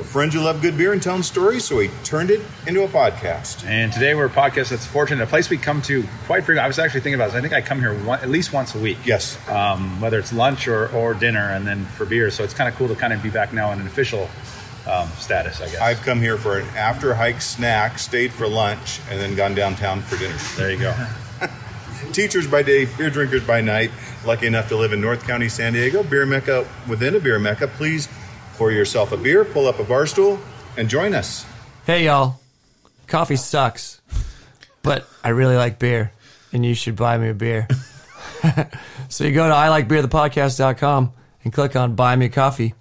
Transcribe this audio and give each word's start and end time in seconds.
We're 0.00 0.06
friends 0.06 0.32
who 0.32 0.40
love 0.40 0.62
good 0.62 0.78
beer 0.78 0.94
and 0.94 1.02
telling 1.02 1.22
stories, 1.22 1.66
so 1.66 1.76
we 1.76 1.88
turned 2.04 2.30
it 2.30 2.40
into 2.66 2.84
a 2.84 2.88
podcast. 2.88 3.66
And 3.66 3.92
today, 3.92 4.14
we're 4.14 4.24
a 4.24 4.30
podcast 4.30 4.70
that's 4.70 4.86
fortunate, 4.86 5.22
a 5.22 5.26
place 5.26 5.50
we 5.50 5.58
come 5.58 5.82
to 5.82 6.04
quite 6.24 6.38
frequently. 6.38 6.60
I 6.60 6.68
was 6.68 6.78
actually 6.78 7.02
thinking 7.02 7.16
about 7.20 7.26
this. 7.26 7.34
I 7.34 7.42
think 7.42 7.52
I 7.52 7.60
come 7.60 7.80
here 7.80 7.92
one, 7.92 8.18
at 8.20 8.30
least 8.30 8.50
once 8.50 8.74
a 8.74 8.78
week. 8.78 8.96
Yes. 9.04 9.36
Um, 9.46 10.00
whether 10.00 10.18
it's 10.18 10.32
lunch 10.32 10.68
or, 10.68 10.88
or 10.96 11.12
dinner, 11.12 11.50
and 11.50 11.66
then 11.66 11.84
for 11.84 12.06
beer. 12.06 12.30
So 12.30 12.44
it's 12.44 12.54
kind 12.54 12.66
of 12.66 12.76
cool 12.76 12.88
to 12.88 12.94
kind 12.94 13.12
of 13.12 13.22
be 13.22 13.28
back 13.28 13.52
now 13.52 13.72
in 13.72 13.80
an 13.80 13.86
official 13.86 14.30
um, 14.86 15.06
status, 15.18 15.60
I 15.60 15.66
guess. 15.66 15.80
I've 15.82 16.00
come 16.00 16.18
here 16.18 16.38
for 16.38 16.58
an 16.58 16.66
after 16.68 17.12
hike 17.12 17.42
snack, 17.42 17.98
stayed 17.98 18.32
for 18.32 18.48
lunch, 18.48 19.00
and 19.10 19.20
then 19.20 19.36
gone 19.36 19.54
downtown 19.54 20.00
for 20.00 20.16
dinner. 20.16 20.38
there 20.56 20.72
you 20.72 20.78
go. 20.78 20.94
Teachers 22.12 22.46
by 22.46 22.62
day, 22.62 22.86
beer 22.86 23.10
drinkers 23.10 23.46
by 23.46 23.60
night. 23.60 23.90
Lucky 24.24 24.46
enough 24.46 24.70
to 24.70 24.76
live 24.78 24.94
in 24.94 25.02
North 25.02 25.26
County, 25.26 25.50
San 25.50 25.74
Diego, 25.74 26.02
beer 26.02 26.24
mecca 26.24 26.66
within 26.88 27.14
a 27.14 27.20
beer 27.20 27.38
mecca. 27.38 27.68
Please 27.68 28.08
pour 28.60 28.70
yourself 28.70 29.10
a 29.10 29.16
beer, 29.16 29.42
pull 29.42 29.66
up 29.66 29.78
a 29.78 29.84
bar 29.84 30.06
stool, 30.06 30.38
and 30.76 30.90
join 30.90 31.14
us. 31.14 31.46
Hey, 31.86 32.04
y'all. 32.04 32.38
Coffee 33.06 33.36
sucks, 33.36 34.02
but 34.82 35.08
I 35.24 35.30
really 35.30 35.56
like 35.56 35.78
beer, 35.78 36.12
and 36.52 36.64
you 36.64 36.74
should 36.74 36.94
buy 36.94 37.16
me 37.16 37.30
a 37.30 37.34
beer. 37.34 37.66
so 39.08 39.24
you 39.24 39.32
go 39.32 39.48
to 39.48 39.54
iLikeBeerThePodcast.com 39.54 41.12
and 41.42 41.52
click 41.54 41.74
on 41.74 41.94
Buy 41.94 42.16
Me 42.16 42.26
a 42.26 42.28
Coffee, 42.28 42.74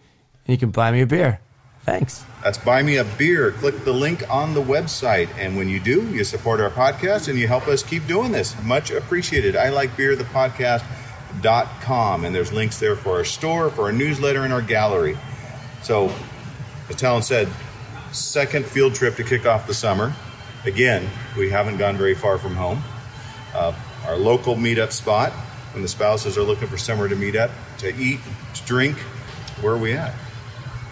and 0.45 0.53
you 0.53 0.57
can 0.57 0.71
buy 0.71 0.91
me 0.91 0.99
a 0.99 1.07
beer. 1.07 1.39
Thanks. 1.85 2.25
That's 2.43 2.57
Buy 2.57 2.83
Me 2.83 2.97
a 2.97 3.05
Beer. 3.05 3.51
Click 3.51 3.85
the 3.85 3.93
link 3.93 4.29
on 4.29 4.53
the 4.53 4.61
website. 4.61 5.29
And 5.37 5.55
when 5.55 5.69
you 5.69 5.79
do, 5.79 6.09
you 6.09 6.25
support 6.25 6.59
our 6.59 6.69
podcast 6.69 7.29
and 7.29 7.39
you 7.39 7.47
help 7.47 7.69
us 7.69 7.83
keep 7.83 8.05
doing 8.05 8.33
this. 8.33 8.61
Much 8.63 8.91
appreciated. 8.91 9.55
I 9.55 9.69
like 9.69 9.95
beer, 9.95 10.17
the 10.17 10.25
podcast.com. 10.25 12.25
And 12.25 12.35
there's 12.35 12.51
links 12.51 12.81
there 12.81 12.97
for 12.97 13.15
our 13.15 13.23
store, 13.23 13.69
for 13.69 13.85
our 13.85 13.93
newsletter, 13.93 14.43
and 14.43 14.51
our 14.51 14.61
gallery. 14.61 15.17
So, 15.83 16.13
as 16.89 16.95
Talon 16.95 17.21
said, 17.21 17.47
second 18.11 18.65
field 18.65 18.95
trip 18.95 19.15
to 19.15 19.23
kick 19.23 19.45
off 19.45 19.67
the 19.67 19.73
summer. 19.73 20.13
Again, 20.65 21.07
we 21.37 21.49
haven't 21.49 21.77
gone 21.77 21.97
very 21.97 22.15
far 22.15 22.37
from 22.37 22.55
home. 22.55 22.81
Uh, 23.53 23.73
our 24.05 24.17
local 24.17 24.55
meetup 24.55 24.91
spot 24.91 25.31
when 25.73 25.81
the 25.81 25.87
spouses 25.87 26.37
are 26.37 26.43
looking 26.43 26.67
for 26.67 26.77
somewhere 26.77 27.07
to 27.07 27.15
meet 27.15 27.35
up, 27.35 27.51
to 27.79 27.95
eat, 27.95 28.19
to 28.55 28.65
drink. 28.65 28.97
Where 29.61 29.73
are 29.73 29.77
we 29.77 29.93
at? 29.93 30.13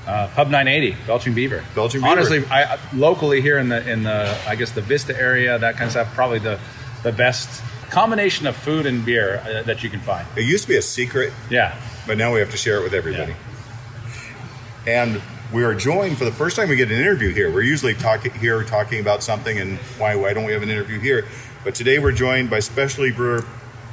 Uh, 0.05 0.27
Pub 0.35 0.49
980, 0.49 0.95
Belching 1.05 1.33
Beaver. 1.33 1.63
Belching 1.75 1.99
Beaver. 2.01 2.11
Honestly, 2.11 2.45
I, 2.49 2.77
locally 2.93 3.41
here 3.41 3.57
in 3.57 3.67
the 3.69 3.89
in 3.89 4.03
the 4.03 4.37
I 4.47 4.55
guess 4.55 4.71
the 4.71 4.81
Vista 4.81 5.17
area, 5.19 5.59
that 5.59 5.73
kind 5.73 5.85
of 5.85 5.91
stuff, 5.91 6.13
probably 6.13 6.39
the 6.39 6.59
the 7.03 7.11
best 7.11 7.61
combination 7.89 8.47
of 8.47 8.55
food 8.55 8.85
and 8.85 9.05
beer 9.05 9.39
uh, 9.45 9.63
that 9.63 9.83
you 9.83 9.89
can 9.89 9.99
find. 9.99 10.25
It 10.37 10.43
used 10.45 10.63
to 10.63 10.69
be 10.69 10.77
a 10.77 10.81
secret, 10.81 11.33
Yeah. 11.49 11.75
but 12.05 12.17
now 12.17 12.33
we 12.33 12.39
have 12.39 12.51
to 12.51 12.57
share 12.57 12.79
it 12.79 12.83
with 12.83 12.93
everybody. 12.93 13.33
And 14.87 15.21
we 15.51 15.65
are 15.65 15.75
joined 15.75 16.17
for 16.17 16.23
the 16.23 16.31
first 16.31 16.55
time 16.55 16.69
we 16.69 16.77
get 16.77 16.89
an 16.89 16.97
interview 16.97 17.33
here. 17.33 17.51
We're 17.51 17.61
usually 17.61 17.93
talking 17.93 18.31
here 18.31 18.63
talking 18.63 19.01
about 19.01 19.21
something 19.21 19.59
and 19.59 19.77
why 19.97 20.15
why 20.15 20.33
don't 20.33 20.45
we 20.45 20.53
have 20.53 20.63
an 20.63 20.69
interview 20.69 20.97
here? 20.97 21.27
But 21.65 21.75
today 21.75 21.99
we're 21.99 22.13
joined 22.13 22.49
by 22.49 22.59
specialty 22.61 23.11
brewer 23.11 23.45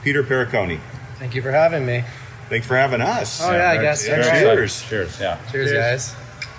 Peter 0.05 0.23
Periconi. 0.23 0.79
Thank 1.19 1.35
you 1.35 1.43
for 1.43 1.51
having 1.51 1.85
me. 1.85 2.05
Thanks 2.49 2.67
for 2.69 2.77
having 2.77 3.01
us. 3.01 3.43
Oh, 3.43 3.51
yeah, 3.51 3.71
I 3.71 3.79
guess. 3.79 4.07
Yeah, 4.07 4.17
You're 4.17 4.25
right. 4.27 4.57
cheers. 4.57 4.83
Cheers. 4.83 5.21
Yeah. 5.21 5.39
Cheers, 5.51 5.73
guys. 5.73 6.15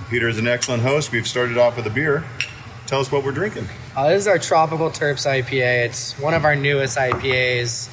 Peter 0.10 0.28
is 0.28 0.38
an 0.38 0.48
excellent 0.48 0.84
host. 0.84 1.12
We've 1.12 1.28
started 1.28 1.58
off 1.58 1.78
with 1.78 1.88
a 1.88 1.92
beer. 1.92 2.26
Tell 2.88 3.00
us 3.00 3.12
what 3.12 3.24
we're 3.24 3.32
drinking. 3.32 3.68
Uh, 3.96 4.10
this 4.10 4.24
is 4.24 4.28
our 4.28 4.40
Tropical 4.40 4.90
Terps 4.90 5.26
IPA. 5.26 5.86
It's 5.86 6.20
one 6.20 6.34
of 6.34 6.44
our 6.44 6.56
newest 6.56 6.98
IPAs 6.98 7.90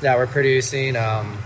that 0.00 0.18
we're 0.18 0.26
producing. 0.26 0.96
Um, 0.96 1.38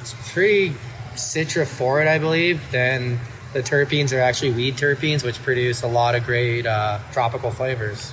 it's 0.00 0.14
pretty 0.32 0.74
citra 1.14 1.66
forward, 1.66 2.08
I 2.08 2.18
believe. 2.18 2.60
Then 2.72 3.20
the 3.52 3.62
terpenes 3.62 4.16
are 4.16 4.20
actually 4.20 4.52
weed 4.52 4.76
terpenes, 4.76 5.24
which 5.24 5.42
produce 5.42 5.82
a 5.82 5.86
lot 5.86 6.14
of 6.14 6.24
great 6.24 6.66
uh, 6.66 6.98
tropical 7.12 7.50
flavors. 7.50 8.12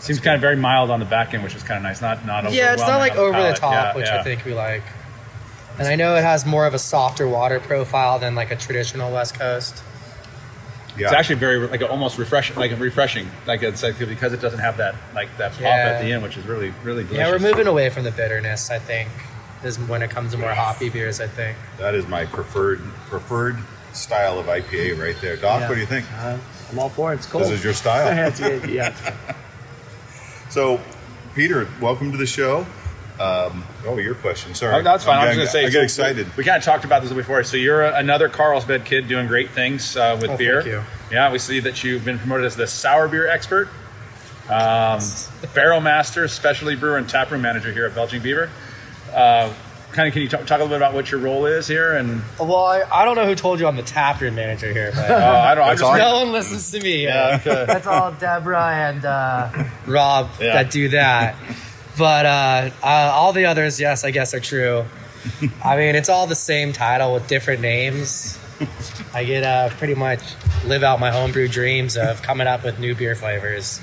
Seems 0.00 0.20
kind 0.20 0.34
of 0.34 0.40
very 0.40 0.56
mild 0.56 0.90
on 0.90 1.00
the 1.00 1.06
back 1.06 1.34
end, 1.34 1.42
which 1.42 1.54
is 1.54 1.62
kind 1.62 1.78
of 1.78 1.82
nice. 1.82 2.00
Not 2.00 2.24
not 2.26 2.52
Yeah, 2.52 2.72
it's 2.72 2.82
not 2.82 2.98
like 2.98 3.12
on 3.12 3.18
the 3.18 3.22
over 3.22 3.42
the 3.42 3.54
top, 3.54 3.72
Yeah, 3.72 3.96
which 3.96 4.06
yeah. 4.06 4.20
I 4.20 4.22
think 4.22 4.44
we 4.44 4.54
like. 4.54 4.82
And 5.78 5.86
I 5.88 5.94
know 5.96 6.14
it 6.16 6.22
has 6.22 6.46
more 6.46 6.66
of 6.66 6.74
a 6.74 6.78
softer 6.78 7.28
water 7.28 7.60
profile 7.60 8.18
than 8.18 8.34
like 8.34 8.50
a 8.50 8.56
traditional 8.56 9.12
West 9.12 9.34
Coast. 9.38 9.82
Yeah. 10.96 11.06
It's 11.08 11.12
actually 11.14 11.36
very 11.36 11.58
like 11.66 11.82
almost 11.82 12.16
refreshing, 12.18 12.56
like 12.56 12.78
refreshing, 12.78 13.28
like 13.46 13.62
it's 13.62 13.82
like 13.82 13.98
because 13.98 14.32
it 14.32 14.40
doesn't 14.40 14.60
have 14.60 14.78
that 14.78 14.94
like 15.14 15.28
that 15.38 15.52
pop 15.52 15.60
Yeah. 15.60 15.92
at 15.96 16.00
the 16.02 16.12
end, 16.12 16.22
which 16.22 16.36
is 16.38 16.46
really 16.46 16.72
really 16.82 17.02
delicious. 17.02 17.18
Yeah, 17.18 17.30
we're 17.30 17.38
moving 17.38 17.66
away 17.66 17.90
from 17.90 18.04
the 18.04 18.12
bitterness. 18.12 18.70
I 18.70 18.78
think 18.78 19.10
is 19.64 19.78
when 19.78 20.02
it 20.02 20.10
comes 20.10 20.32
to 20.32 20.38
more 20.38 20.54
hoppy 20.54 20.88
beers. 20.88 21.20
I 21.20 21.26
think. 21.26 21.56
that 21.78 21.94
is 21.94 22.06
my 22.06 22.24
preferred 22.24 22.80
preferred 23.08 23.56
style 23.96 24.38
of 24.38 24.46
IPA 24.46 24.98
right 25.00 25.16
there. 25.20 25.36
Doc, 25.36 25.60
Yeah. 25.62 25.68
what 25.68 25.74
do 25.74 25.80
you 25.80 25.86
think? 25.86 26.06
Uh, 26.18 26.38
I'm 26.70 26.78
all 26.78 26.88
for 26.88 27.12
it. 27.12 27.16
It's 27.16 27.26
cool. 27.26 27.40
This 27.40 27.50
is 27.50 27.64
your 27.64 27.72
style. 27.74 28.06
That's 28.14 28.40
good, 28.40 28.68
yeah. 28.70 28.94
So, 30.48 30.80
Peter, 31.34 31.68
welcome 31.82 32.12
to 32.12 32.16
the 32.18 32.24
show. 32.26 32.64
Um, 33.20 33.64
oh, 33.84 33.98
your 33.98 34.14
question. 34.14 34.54
Sorry. 34.54 34.74
Oh, 34.74 34.82
that's 34.82 35.04
fine. 35.04 35.18
I'm 35.18 35.24
I 35.24 35.26
was 35.28 35.36
going 35.36 35.46
to 35.46 35.52
say, 35.52 35.60
I 35.60 35.70
get 35.70 35.72
so 35.90 36.02
excited. 36.04 36.34
We 36.36 36.44
kind 36.44 36.56
of 36.56 36.62
talked 36.62 36.84
about 36.84 37.02
this 37.02 37.12
before. 37.12 37.42
So 37.44 37.56
you're 37.56 37.82
a, 37.82 37.96
another 37.96 38.28
Carlsbad 38.28 38.84
kid 38.84 39.08
doing 39.08 39.26
great 39.26 39.50
things 39.50 39.96
uh, 39.96 40.16
with 40.20 40.30
Oh, 40.30 40.36
beer. 40.36 40.62
thank 40.62 40.72
you. 40.72 40.82
Yeah, 41.10 41.30
we 41.32 41.38
see 41.38 41.60
that 41.60 41.82
you've 41.84 42.04
been 42.04 42.18
promoted 42.18 42.46
as 42.46 42.56
the 42.56 42.66
sour 42.66 43.08
beer 43.08 43.26
expert, 43.28 43.68
um, 44.48 45.00
barrel 45.54 45.80
master, 45.80 46.26
specialty 46.28 46.76
brewer, 46.76 46.96
and 46.96 47.08
taproom 47.08 47.42
manager 47.42 47.72
here 47.72 47.86
at 47.86 47.94
Belching 47.94 48.22
Beaver. 48.22 48.48
Uh, 49.12 49.52
kind 49.96 50.06
of, 50.08 50.12
can 50.12 50.22
you 50.22 50.28
talk, 50.28 50.40
talk 50.46 50.60
a 50.60 50.62
little 50.62 50.68
bit 50.68 50.76
about 50.76 50.94
what 50.94 51.10
your 51.10 51.20
role 51.20 51.46
is 51.46 51.66
here? 51.66 51.94
And 51.96 52.22
Well, 52.38 52.54
I, 52.56 52.82
I 52.92 53.04
don't 53.04 53.16
know 53.16 53.26
who 53.26 53.34
told 53.34 53.58
you 53.58 53.66
I'm 53.66 53.76
the 53.76 53.82
taproom 53.82 54.34
manager 54.36 54.72
here, 54.72 54.92
but 54.94 55.10
uh, 55.10 55.14
I 55.48 55.54
don't. 55.54 55.64
I 55.64 55.72
just 55.72 55.82
all. 55.82 55.96
no 55.98 56.18
one 56.24 56.32
listens 56.32 56.70
to 56.72 56.80
me. 56.80 57.08
Uh, 57.08 57.38
That's 57.44 57.86
all 57.86 58.12
Deborah 58.12 58.70
and 58.72 59.04
uh, 59.04 59.64
Rob 59.86 60.30
Yeah. 60.40 60.52
that 60.62 60.70
do 60.70 60.90
that. 60.90 61.34
But 61.98 62.26
uh, 62.26 62.70
uh, 62.82 62.86
all 63.14 63.32
the 63.32 63.46
others, 63.46 63.80
yes, 63.80 64.04
I 64.04 64.10
guess 64.10 64.34
are 64.34 64.40
true. 64.40 64.84
I 65.64 65.76
mean, 65.76 65.96
it's 65.96 66.08
all 66.08 66.26
the 66.26 66.34
same 66.36 66.72
title 66.72 67.12
with 67.14 67.26
different 67.26 67.60
names. 67.62 68.38
I 69.12 69.24
get 69.24 69.44
uh, 69.44 69.70
pretty 69.70 69.94
much 69.94 70.20
live 70.66 70.82
out 70.82 71.00
my 71.00 71.10
homebrew 71.10 71.48
dreams 71.48 71.96
of 71.96 72.22
coming 72.22 72.46
up 72.46 72.64
with 72.64 72.78
new 72.78 72.94
beer 72.94 73.14
flavors. 73.14 73.80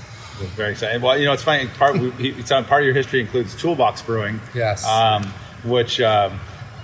Very 0.55 0.71
exciting. 0.71 1.01
Well, 1.01 1.17
you 1.17 1.25
know, 1.25 1.33
it's 1.33 1.43
funny. 1.43 1.67
Part 1.67 1.97
we- 1.99 2.11
it's 2.31 2.51
on 2.51 2.65
part 2.65 2.81
of 2.81 2.85
your 2.85 2.95
history 2.95 3.19
includes 3.21 3.55
Toolbox 3.55 4.01
Brewing. 4.01 4.39
Yes. 4.55 4.85
Um, 4.85 5.31
which 5.63 5.99
um, 6.01 6.39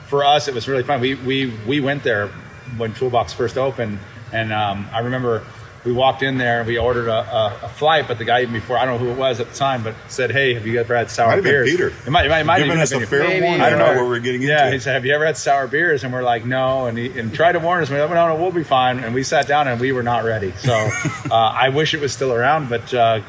for 0.08 0.24
us 0.24 0.48
it 0.48 0.54
was 0.54 0.68
really 0.68 0.84
fun. 0.84 1.02
We 1.02 1.16
we 1.16 1.54
we 1.68 1.80
went 1.80 2.04
there 2.04 2.30
when 2.78 2.94
Toolbox 2.94 3.34
first 3.34 3.58
opened, 3.58 4.00
and 4.32 4.52
um, 4.54 4.88
I 4.94 5.00
remember 5.00 5.44
we 5.86 5.94
walked 5.94 6.24
in 6.24 6.38
there 6.38 6.60
and 6.60 6.68
we 6.68 6.78
ordered 6.78 7.08
a, 7.08 7.14
a, 7.14 7.60
a 7.64 7.70
flight, 7.70 8.06
but 8.08 8.18
the 8.18 8.26
guy 8.26 8.42
even 8.42 8.54
before 8.54 8.78
I 8.78 8.84
don't 8.84 9.00
know 9.00 9.06
who 9.08 9.12
it 9.14 9.18
was 9.18 9.40
at 9.40 9.50
the 9.50 9.56
time, 9.56 9.82
but 9.82 9.96
said, 10.10 10.30
"Hey, 10.30 10.54
have 10.54 10.68
you 10.68 10.78
ever 10.80 10.94
had 10.96 11.10
sour 11.10 11.28
Might 11.30 11.36
have 11.36 11.44
been 11.46 11.54
beers?" 11.54 11.70
Peter. 11.72 11.88
It 12.06 12.10
might, 12.12 12.26
it 12.26 12.30
might, 12.30 12.42
it 12.42 12.46
might 12.68 12.78
us 12.80 12.92
have 12.92 13.02
a 13.02 13.06
fair 13.06 13.24
Maybe. 13.24 13.46
warning 13.46 13.62
I 13.62 13.70
don't 13.70 13.80
know 13.80 14.02
what 14.02 14.10
we're 14.10 14.20
getting 14.20 14.42
Yeah, 14.42 14.66
into. 14.66 14.74
he 14.74 14.80
said, 14.80 14.94
"Have 14.94 15.06
you 15.06 15.14
ever 15.16 15.26
had 15.26 15.38
sour 15.38 15.68
beers?" 15.68 16.04
And 16.04 16.12
we're 16.12 16.22
like, 16.22 16.46
"No," 16.46 16.88
and 16.88 16.98
he 16.98 17.18
and 17.18 17.34
tried 17.34 17.54
to 17.54 17.60
warn 17.60 17.82
us. 17.82 17.90
We 17.90 17.96
went, 17.98 18.12
"No, 18.12 18.28
no, 18.28 18.36
we'll 18.36 18.52
be 18.52 18.64
fine." 18.66 19.00
And 19.00 19.16
we 19.16 19.24
sat 19.24 19.48
down 19.48 19.68
and 19.70 19.80
we 19.80 19.94
were 19.94 20.04
not 20.04 20.26
ready. 20.26 20.52
So 20.58 20.74
uh, 21.32 21.34
I 21.34 21.70
wish 21.70 21.94
it 21.94 22.02
was 22.02 22.12
still 22.12 22.34
around, 22.34 22.68
but 22.70 22.94
uh, 22.94 23.22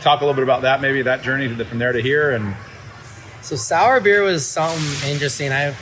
talk 0.00 0.20
a 0.22 0.24
little 0.24 0.34
bit 0.34 0.44
about 0.44 0.62
that, 0.62 0.80
maybe 0.80 1.02
that 1.02 1.22
journey 1.22 1.54
to, 1.54 1.64
from 1.66 1.78
there 1.78 1.92
to 1.92 2.00
here, 2.00 2.30
and 2.30 2.54
So 3.48 3.56
sour 3.56 3.98
beer 3.98 4.22
was 4.22 4.46
something 4.46 5.10
interesting. 5.10 5.52
I 5.52 5.74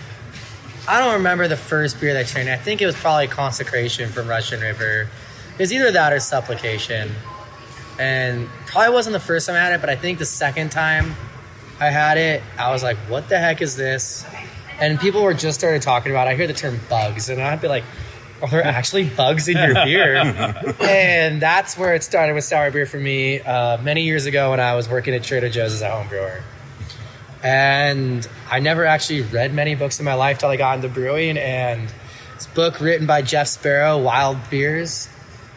I 0.86 1.00
don't 1.00 1.14
remember 1.14 1.48
the 1.48 1.56
first 1.56 2.00
beer 2.00 2.14
that 2.14 2.20
I 2.20 2.22
tried. 2.22 2.46
I 2.46 2.56
think 2.56 2.80
it 2.80 2.86
was 2.86 2.94
probably 2.94 3.26
Consecration 3.26 4.08
from 4.08 4.28
Russian 4.28 4.60
River. 4.60 5.08
It 5.54 5.58
was 5.58 5.72
either 5.72 5.90
that 5.90 6.12
or 6.12 6.20
Supplication. 6.20 7.10
And 7.98 8.48
probably 8.66 8.94
wasn't 8.94 9.14
the 9.14 9.18
first 9.18 9.48
time 9.48 9.56
I 9.56 9.58
had 9.58 9.72
it, 9.72 9.80
but 9.80 9.90
I 9.90 9.96
think 9.96 10.20
the 10.20 10.24
second 10.24 10.70
time 10.70 11.16
I 11.80 11.86
had 11.86 12.18
it, 12.18 12.40
I 12.56 12.70
was 12.70 12.84
like, 12.84 12.98
what 13.08 13.28
the 13.28 13.36
heck 13.36 13.60
is 13.60 13.74
this? 13.74 14.24
And 14.78 15.00
people 15.00 15.24
were 15.24 15.34
just 15.34 15.58
started 15.58 15.82
talking 15.82 16.12
about 16.12 16.28
it. 16.28 16.30
I 16.30 16.36
hear 16.36 16.46
the 16.46 16.52
term 16.52 16.78
bugs, 16.88 17.30
and 17.30 17.42
I'd 17.42 17.60
be 17.60 17.66
like, 17.66 17.82
are 18.42 18.48
there 18.48 18.64
actually 18.64 19.08
bugs 19.08 19.48
in 19.48 19.56
your 19.56 19.74
beer? 19.74 20.14
and 20.82 21.42
that's 21.42 21.76
where 21.76 21.96
it 21.96 22.04
started 22.04 22.34
with 22.34 22.44
sour 22.44 22.70
beer 22.70 22.86
for 22.86 23.00
me 23.00 23.40
uh, 23.40 23.82
many 23.82 24.02
years 24.02 24.26
ago 24.26 24.50
when 24.52 24.60
I 24.60 24.76
was 24.76 24.88
working 24.88 25.14
at 25.14 25.24
Trader 25.24 25.48
Joe's 25.48 25.72
as 25.72 25.82
a 25.82 25.90
home 25.90 26.06
brewer. 26.06 26.44
And 27.42 28.26
I 28.50 28.60
never 28.60 28.84
actually 28.84 29.22
read 29.22 29.54
many 29.54 29.74
books 29.74 29.98
in 29.98 30.04
my 30.04 30.14
life 30.14 30.38
till 30.38 30.48
I 30.48 30.56
got 30.56 30.76
into 30.76 30.88
brewing. 30.88 31.36
And 31.38 31.88
this 32.34 32.46
book 32.46 32.80
written 32.80 33.06
by 33.06 33.22
Jeff 33.22 33.48
Sparrow, 33.48 33.98
Wild 33.98 34.38
Beers 34.50 35.08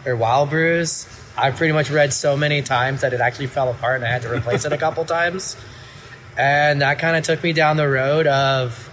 or 0.06 0.16
Wild 0.16 0.50
Brews. 0.50 1.08
I 1.38 1.52
pretty 1.52 1.74
much 1.74 1.90
read 1.90 2.12
so 2.12 2.36
many 2.36 2.62
times 2.62 3.02
that 3.02 3.14
it 3.14 3.22
actually 3.22 3.48
fell 3.48 3.70
apart 3.70 3.98
and 3.98 4.06
I 4.06 4.10
had 4.10 4.24
to 4.24 4.34
replace 4.34 4.66
it 4.66 4.74
a 4.74 4.78
couple 4.78 5.06
times. 5.06 5.56
And 6.38 6.82
that 6.82 7.00
kind 7.00 7.16
of 7.18 7.24
took 7.24 7.42
me 7.44 7.54
down 7.54 7.78
the 7.78 7.88
road 7.88 8.28
of 8.28 8.90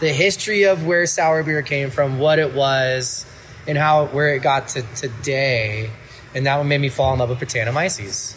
the 0.00 0.12
history 0.12 0.64
of 0.64 0.86
where 0.86 1.06
sour 1.06 1.42
beer 1.42 1.62
came 1.62 1.90
from, 1.90 2.18
what 2.18 2.38
it 2.38 2.54
was, 2.54 3.26
and 3.66 3.76
how 3.76 4.06
where 4.06 4.34
it 4.34 4.42
got 4.42 4.68
to 4.68 4.82
today. 4.94 5.90
And 6.34 6.46
that 6.46 6.56
one 6.56 6.68
made 6.68 6.80
me 6.80 6.88
fall 6.88 7.12
in 7.12 7.18
love 7.18 7.30
with 7.30 7.40
Brettanomyces. 7.40 8.36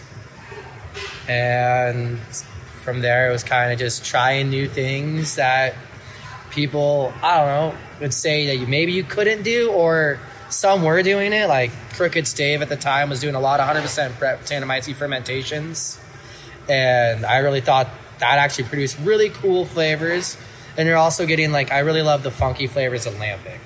And 1.27 2.19
from 2.83 3.01
there, 3.01 3.29
it 3.29 3.31
was 3.31 3.43
kind 3.43 3.71
of 3.71 3.79
just 3.79 4.05
trying 4.05 4.49
new 4.49 4.67
things 4.67 5.35
that 5.35 5.75
people, 6.49 7.13
I 7.23 7.37
don't 7.37 7.47
know, 7.47 7.79
would 8.01 8.13
say 8.13 8.47
that 8.47 8.57
you, 8.57 8.67
maybe 8.67 8.91
you 8.91 9.03
couldn't 9.03 9.43
do, 9.43 9.71
or 9.71 10.19
some 10.49 10.83
were 10.83 11.01
doing 11.03 11.31
it. 11.33 11.47
Like 11.47 11.71
Crooked 11.93 12.27
Stave 12.27 12.61
at 12.61 12.69
the 12.69 12.75
time 12.75 13.09
was 13.09 13.19
doing 13.19 13.35
a 13.35 13.39
lot 13.39 13.59
of 13.59 13.67
100% 13.67 14.11
Brettanomyces 14.13 14.95
fermentations. 14.95 15.99
And 16.69 17.25
I 17.25 17.37
really 17.37 17.61
thought 17.61 17.87
that 18.19 18.37
actually 18.37 18.65
produced 18.65 18.97
really 18.99 19.29
cool 19.29 19.65
flavors. 19.65 20.37
And 20.77 20.87
you're 20.87 20.97
also 20.97 21.25
getting, 21.25 21.51
like, 21.51 21.71
I 21.71 21.79
really 21.79 22.01
love 22.01 22.23
the 22.23 22.31
funky 22.31 22.67
flavors 22.67 23.05
of 23.05 23.13
Lambic. 23.15 23.59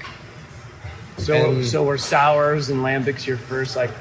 So, 1.18 1.34
And- 1.52 1.66
so 1.66 1.84
were 1.84 1.98
sours 1.98 2.70
and 2.70 2.82
lambics 2.82 3.26
your 3.26 3.38
first 3.38 3.76
like, 3.76 3.92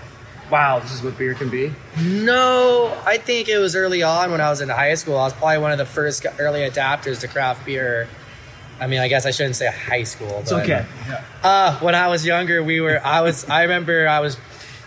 wow, 0.51 0.79
this 0.81 0.93
is 0.93 1.03
what 1.03 1.17
beer 1.19 1.35
can 1.35 1.51
be? 1.51 1.73
No, 2.01 2.97
I 3.05 3.19
think 3.19 3.49
it 3.49 3.59
was 3.59 3.75
early 3.75 4.03
on 4.03 4.31
when 4.31 4.41
I 4.41 4.51
was 4.51 4.61
in 4.61 4.69
high 4.69 4.95
school. 4.95 5.17
I 5.17 5.25
was 5.25 5.33
probably 5.33 5.59
one 5.59 5.73
of 5.73 5.79
the 5.79 5.87
first 5.87 6.27
early 6.39 6.61
adapters 6.61 7.21
to 7.21 7.29
craft 7.29 7.65
beer. 7.65 8.09
I 8.81 8.87
mean, 8.87 9.01
I 9.01 9.09
guess 9.09 9.25
I 9.25 9.31
shouldn't 9.31 9.57
say 9.57 9.71
high 9.71 10.03
school. 10.03 10.41
It's 10.41 10.51
but, 10.51 10.65
okay. 10.65 10.85
Uh, 11.43 11.79
when 11.79 11.95
I 11.95 12.09
was 12.09 12.27
younger, 12.27 12.63
we 12.63 12.81
were. 12.81 13.01
I 13.05 13.21
was. 13.21 13.49
I 13.49 13.63
remember 13.63 14.09
I 14.09 14.21
was. 14.21 14.37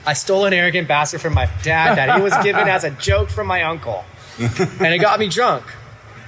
I 0.05 0.13
stole 0.13 0.45
an 0.45 0.53
arrogant 0.53 0.87
bastard 0.87 1.21
from 1.21 1.33
my 1.33 1.49
dad 1.63 1.97
that 1.97 2.15
he 2.15 2.21
was 2.21 2.33
given 2.43 2.67
as 2.67 2.83
a 2.83 2.91
joke 2.91 3.29
from 3.29 3.47
my 3.47 3.63
uncle, 3.63 4.05
and 4.39 4.93
it 4.93 4.99
got 4.99 5.19
me 5.19 5.27
drunk. 5.27 5.63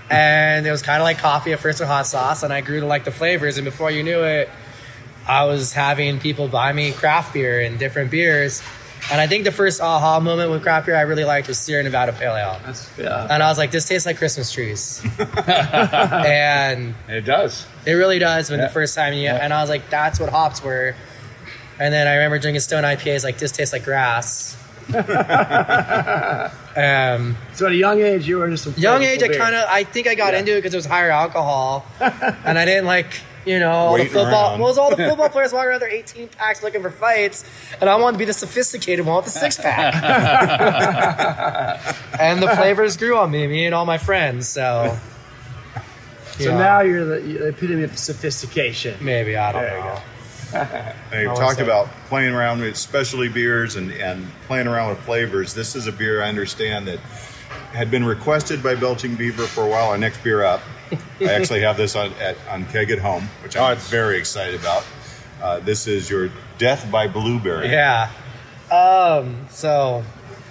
And 0.09 0.65
it 0.65 0.71
was 0.71 0.81
kind 0.81 0.99
of 1.01 1.03
like 1.03 1.19
coffee 1.19 1.53
at 1.53 1.59
first 1.59 1.79
with 1.79 1.87
hot 1.87 2.07
sauce, 2.07 2.43
and 2.43 2.51
I 2.51 2.61
grew 2.61 2.79
to 2.79 2.85
like 2.85 3.05
the 3.05 3.11
flavors. 3.11 3.57
And 3.57 3.65
before 3.65 3.91
you 3.91 4.03
knew 4.03 4.23
it, 4.23 4.49
I 5.27 5.45
was 5.45 5.71
having 5.71 6.19
people 6.19 6.47
buy 6.47 6.73
me 6.73 6.91
craft 6.91 7.33
beer 7.33 7.61
and 7.61 7.77
different 7.77 8.09
beers. 8.09 8.63
And 9.11 9.19
I 9.21 9.27
think 9.27 9.43
the 9.43 9.51
first 9.51 9.81
aha 9.81 10.19
moment 10.19 10.51
with 10.51 10.61
craft 10.61 10.85
beer 10.85 10.95
I 10.95 11.01
really 11.01 11.23
liked 11.25 11.47
was 11.47 11.57
Sierra 11.57 11.81
Nevada 11.83 12.13
Pale 12.13 12.35
Ale. 12.35 12.59
That's 12.65 12.89
yeah. 12.97 13.27
And 13.29 13.41
I 13.41 13.47
was 13.49 13.57
like, 13.57 13.71
this 13.71 13.85
tastes 13.87 14.05
like 14.05 14.17
Christmas 14.17 14.51
trees. 14.51 15.01
and 15.19 16.93
It 17.07 17.21
does. 17.21 17.65
it 17.85 17.93
really 17.93 18.19
does 18.19 18.49
when 18.49 18.59
Yeah. 18.59 18.67
the 18.67 18.71
first 18.73 18.95
time 18.95 19.13
you, 19.13 19.29
and 19.29 19.53
I 19.53 19.61
was 19.61 19.69
like, 19.69 19.89
that's 19.89 20.19
what 20.19 20.29
hops 20.29 20.61
were. 20.63 20.95
And 21.79 21.93
then 21.93 22.07
I 22.07 22.15
remember 22.15 22.39
drinking 22.39 22.59
Stone 22.61 22.83
IPAs, 22.83 23.23
like, 23.23 23.37
this 23.37 23.51
tastes 23.51 23.71
like 23.73 23.83
grass. 23.85 24.57
um, 26.75 27.37
So 27.53 27.65
at 27.67 27.71
a 27.71 27.75
young 27.75 28.01
age, 28.01 28.27
you 28.27 28.37
were 28.37 28.49
just 28.49 28.67
a 28.67 28.71
young 28.79 29.03
age, 29.03 29.23
I 29.23 29.27
kind 29.29 29.55
of, 29.55 29.65
I 29.69 29.83
think 29.83 30.07
I 30.07 30.15
got 30.15 30.33
Yeah. 30.33 30.39
into 30.39 30.53
it 30.53 30.55
because 30.57 30.73
it 30.73 30.77
was 30.77 30.85
higher 30.85 31.11
alcohol. 31.11 31.85
and 31.99 32.57
I 32.59 32.65
didn't 32.65 32.85
like, 32.85 33.21
you 33.45 33.59
know, 33.59 33.71
all 33.71 33.97
the 33.97 34.05
football. 34.05 34.51
around. 34.51 34.59
Well, 34.59 34.79
all 34.79 34.89
the 34.89 34.97
football 35.09 35.29
players 35.29 35.53
walking 35.53 35.69
around 35.69 35.81
their 35.81 35.89
18 35.89 36.27
packs 36.29 36.63
looking 36.63 36.81
for 36.81 36.91
fights. 36.91 37.43
And 37.81 37.89
I 37.89 37.95
wanted 37.95 38.13
to 38.13 38.19
be 38.19 38.25
the 38.25 38.33
sophisticated 38.33 39.05
one 39.05 39.17
with 39.17 39.25
the 39.25 39.31
six 39.31 39.57
pack. 39.57 39.95
and 42.19 42.41
the 42.41 42.49
flavors 42.49 42.97
grew 42.97 43.17
on 43.17 43.31
me, 43.31 43.47
me 43.47 43.65
and 43.65 43.75
all 43.75 43.85
my 43.85 43.97
friends. 43.97 44.47
So, 44.47 44.97
So 46.37 46.51
yeah. 46.51 46.57
now 46.57 46.81
you're 46.81 47.05
the, 47.05 47.19
the 47.19 47.47
epitome 47.49 47.83
of 47.83 47.97
sophistication. 47.97 48.97
maybe, 49.03 49.35
I 49.35 49.51
don't 49.51 49.61
There 49.61 49.77
you 49.77 49.83
know. 49.83 50.01
you've 51.13 51.35
talked 51.35 51.59
about 51.59 51.87
playing 52.07 52.33
around 52.33 52.61
with 52.61 52.75
specialty 52.77 53.27
beers 53.29 53.75
and, 53.75 53.91
and 53.91 54.27
playing 54.47 54.67
around 54.67 54.89
with 54.89 54.99
flavors. 54.99 55.53
This 55.53 55.75
is 55.75 55.87
a 55.87 55.91
beer 55.91 56.21
I 56.23 56.29
understand 56.29 56.87
that 56.87 56.99
had 57.71 57.91
been 57.91 58.03
requested 58.03 58.61
by 58.63 58.75
Belching 58.75 59.15
Beaver 59.15 59.43
for 59.43 59.63
a 59.63 59.67
while. 59.69 59.89
Our 59.89 59.97
next 59.97 60.23
beer 60.23 60.43
up. 60.43 60.61
I 61.19 61.23
actually 61.25 61.61
have 61.61 61.77
this 61.77 61.95
on 61.95 62.11
at, 62.13 62.35
on 62.49 62.65
keg 62.67 62.89
at 62.91 62.99
home, 62.99 63.23
which 63.43 63.55
Oh, 63.55 63.63
I'm 63.63 63.71
it's- 63.73 63.89
very 63.89 64.17
excited 64.17 64.59
about. 64.59 64.85
Uh, 65.41 65.59
this 65.59 65.87
is 65.87 66.09
your 66.09 66.29
Death 66.57 66.91
by 66.91 67.07
Blueberry. 67.07 67.69
Yeah. 67.69 68.09
Um, 68.71 69.47
so 69.49 70.03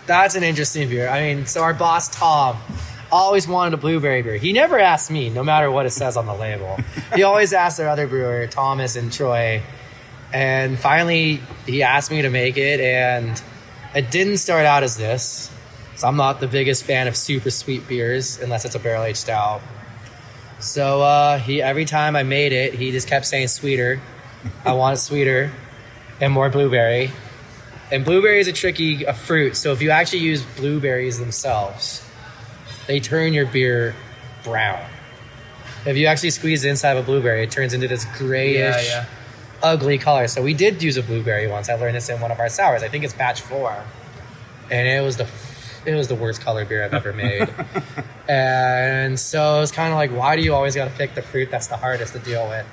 that's 0.06 0.34
an 0.34 0.42
interesting 0.42 0.88
beer. 0.88 1.08
I 1.08 1.20
mean, 1.34 1.46
so 1.46 1.62
our 1.62 1.74
boss 1.74 2.08
Tom 2.08 2.56
always 3.12 3.46
wanted 3.46 3.74
a 3.74 3.76
blueberry 3.76 4.22
beer. 4.22 4.36
He 4.36 4.52
never 4.52 4.78
asked 4.78 5.10
me, 5.10 5.28
no 5.30 5.42
matter 5.44 5.70
what 5.70 5.84
it 5.86 5.90
says 5.90 6.16
on 6.16 6.26
the 6.26 6.34
label. 6.34 6.78
he 7.14 7.22
always 7.22 7.52
asked 7.52 7.76
their 7.76 7.88
other 7.88 8.06
brewer, 8.06 8.46
Thomas 8.46 8.96
and 8.96 9.12
Troy. 9.12 9.62
And 10.32 10.78
finally, 10.78 11.40
he 11.66 11.82
asked 11.82 12.10
me 12.10 12.22
to 12.22 12.30
make 12.30 12.56
it, 12.56 12.80
and 12.80 13.40
it 13.94 14.10
didn't 14.10 14.38
start 14.38 14.66
out 14.66 14.82
as 14.82 14.96
this. 14.96 15.50
So 15.96 16.06
I'm 16.06 16.16
not 16.16 16.40
the 16.40 16.46
biggest 16.46 16.84
fan 16.84 17.08
of 17.08 17.16
super 17.16 17.50
sweet 17.50 17.88
beers 17.88 18.38
unless 18.38 18.64
it's 18.64 18.74
a 18.74 18.78
barrel 18.78 19.04
aged 19.04 19.18
stout. 19.18 19.62
So 20.60 21.02
uh, 21.02 21.38
he 21.38 21.62
every 21.62 21.84
time 21.84 22.14
I 22.14 22.22
made 22.22 22.52
it, 22.52 22.74
he 22.74 22.92
just 22.92 23.08
kept 23.08 23.26
saying 23.26 23.48
sweeter. 23.48 24.00
I 24.64 24.74
want 24.74 24.96
it 24.96 25.00
sweeter 25.00 25.50
and 26.20 26.32
more 26.32 26.50
blueberry. 26.50 27.10
And 27.90 28.04
blueberry 28.04 28.40
is 28.40 28.48
a 28.48 28.52
tricky 28.52 29.04
a 29.04 29.14
fruit. 29.14 29.56
So 29.56 29.72
if 29.72 29.82
you 29.82 29.90
actually 29.90 30.20
use 30.20 30.42
blueberries 30.42 31.18
themselves, 31.18 32.04
they 32.86 33.00
turn 33.00 33.32
your 33.32 33.46
beer 33.46 33.94
brown. 34.44 34.84
If 35.86 35.96
you 35.96 36.06
actually 36.06 36.30
squeeze 36.30 36.62
the 36.62 36.68
inside 36.68 36.96
of 36.96 37.04
a 37.04 37.06
blueberry, 37.06 37.44
it 37.44 37.50
turns 37.50 37.72
into 37.72 37.88
this 37.88 38.04
grayish, 38.16 38.58
Yeah, 38.58 38.82
yeah. 38.82 39.06
Ugly 39.62 39.98
color. 39.98 40.28
So 40.28 40.42
we 40.42 40.54
did 40.54 40.82
use 40.82 40.96
a 40.96 41.02
blueberry 41.02 41.46
once. 41.46 41.68
I 41.68 41.74
learned 41.74 41.96
this 41.96 42.08
in 42.08 42.20
one 42.20 42.30
of 42.30 42.38
our 42.38 42.48
sours. 42.48 42.82
I 42.82 42.88
think 42.88 43.04
it's 43.04 43.14
batch 43.14 43.40
four, 43.40 43.84
and 44.70 44.88
it 44.88 45.02
was 45.02 45.16
the 45.16 45.28
it 45.86 45.94
was 45.94 46.08
the 46.08 46.14
worst 46.14 46.40
color 46.40 46.64
beer 46.64 46.84
I've 46.84 46.94
ever 46.94 47.12
made. 47.12 47.48
and 48.28 49.18
so 49.18 49.56
it 49.56 49.60
was 49.60 49.72
kind 49.72 49.92
of 49.92 49.96
like, 49.96 50.10
why 50.10 50.36
do 50.36 50.42
you 50.42 50.54
always 50.54 50.74
got 50.74 50.86
to 50.86 50.90
pick 50.96 51.14
the 51.14 51.22
fruit 51.22 51.50
that's 51.50 51.68
the 51.68 51.76
hardest 51.76 52.12
to 52.12 52.18
deal 52.18 52.46
with? 52.48 52.66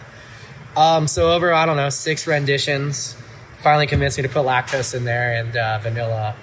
Um, 0.76 1.08
so 1.08 1.32
over 1.32 1.54
I 1.54 1.66
don't 1.66 1.78
know 1.78 1.90
six 1.90 2.28
renditions, 2.28 3.16
finally 3.60 3.88
convinced 3.88 4.18
me 4.18 4.24
to 4.24 4.30
put 4.30 4.46
lactose 4.46 4.94
in 4.94 5.06
there 5.06 5.40
and 5.40 5.56
uh, 5.56 5.80
vanilla, 5.82 6.36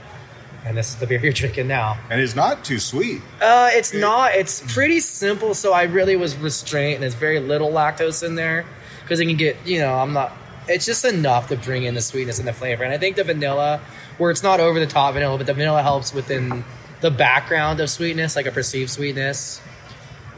and 0.65 0.77
this 0.77 0.91
is 0.91 0.97
the 0.97 1.07
beer 1.09 1.21
you're 1.21 1.33
drinking 1.33 1.69
now. 1.69 1.99
And 2.09 2.21
it's 2.21 2.35
not 2.35 2.65
too 2.65 2.79
sweet. 2.79 3.21
Uh, 3.41 3.71
it's 3.73 3.93
not. 3.93 4.35
It's 4.35 4.63
pretty 4.73 5.01
simple. 5.01 5.55
So 5.55 5.73
I 5.73 5.83
really 5.85 6.17
was 6.17 6.37
restrained, 6.37 6.95
and 6.95 7.03
there's 7.03 7.15
very 7.15 7.41
little 7.41 7.71
lactose 7.71 8.23
in 8.27 8.37
there 8.37 8.65
because 9.13 9.21
it 9.21 9.27
can 9.27 9.37
get. 9.37 9.67
You 9.67 9.81
know, 9.81 9.95
I'm 9.95 10.15
not. 10.15 10.33
It's 10.69 10.87
just 10.87 11.05
enough 11.05 11.49
to 11.49 11.57
bring 11.57 11.83
in 11.83 11.95
the 11.95 12.01
sweetness 12.01 12.39
and 12.39 12.49
the 12.49 12.53
flavor. 12.55 12.83
And 12.83 12.95
I 12.95 12.99
think 12.99 13.17
the 13.17 13.25
vanilla, 13.25 13.83
where 14.17 14.31
it's 14.31 14.43
not 14.43 14.59
over 14.59 14.81
the 14.81 14.87
top 14.87 15.13
vanilla, 15.13 15.37
but 15.37 15.47
the 15.47 15.53
vanilla 15.53 15.83
helps 15.83 16.15
within 16.15 16.65
the 17.03 17.11
background 17.11 17.81
of 17.81 17.91
sweetness, 17.91 18.37
like 18.37 18.47
a 18.47 18.53
perceived 18.53 18.89
sweetness. 18.89 19.61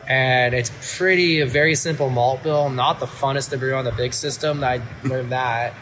And 0.09 0.55
it's 0.55 0.73
pretty 0.97 1.41
a 1.41 1.47
very 1.47 1.77
simple 1.77 2.11
malt 2.11 2.43
bill, 2.43 2.69
not 2.69 2.99
the 2.99 3.07
funnest 3.07 3.51
to 3.51 3.59
brew 3.59 3.75
on 3.75 3.85
the 3.85 3.93
big 3.93 4.13
system. 4.13 4.65
I 4.65 4.83
learned 5.05 5.31
that. 5.31 5.75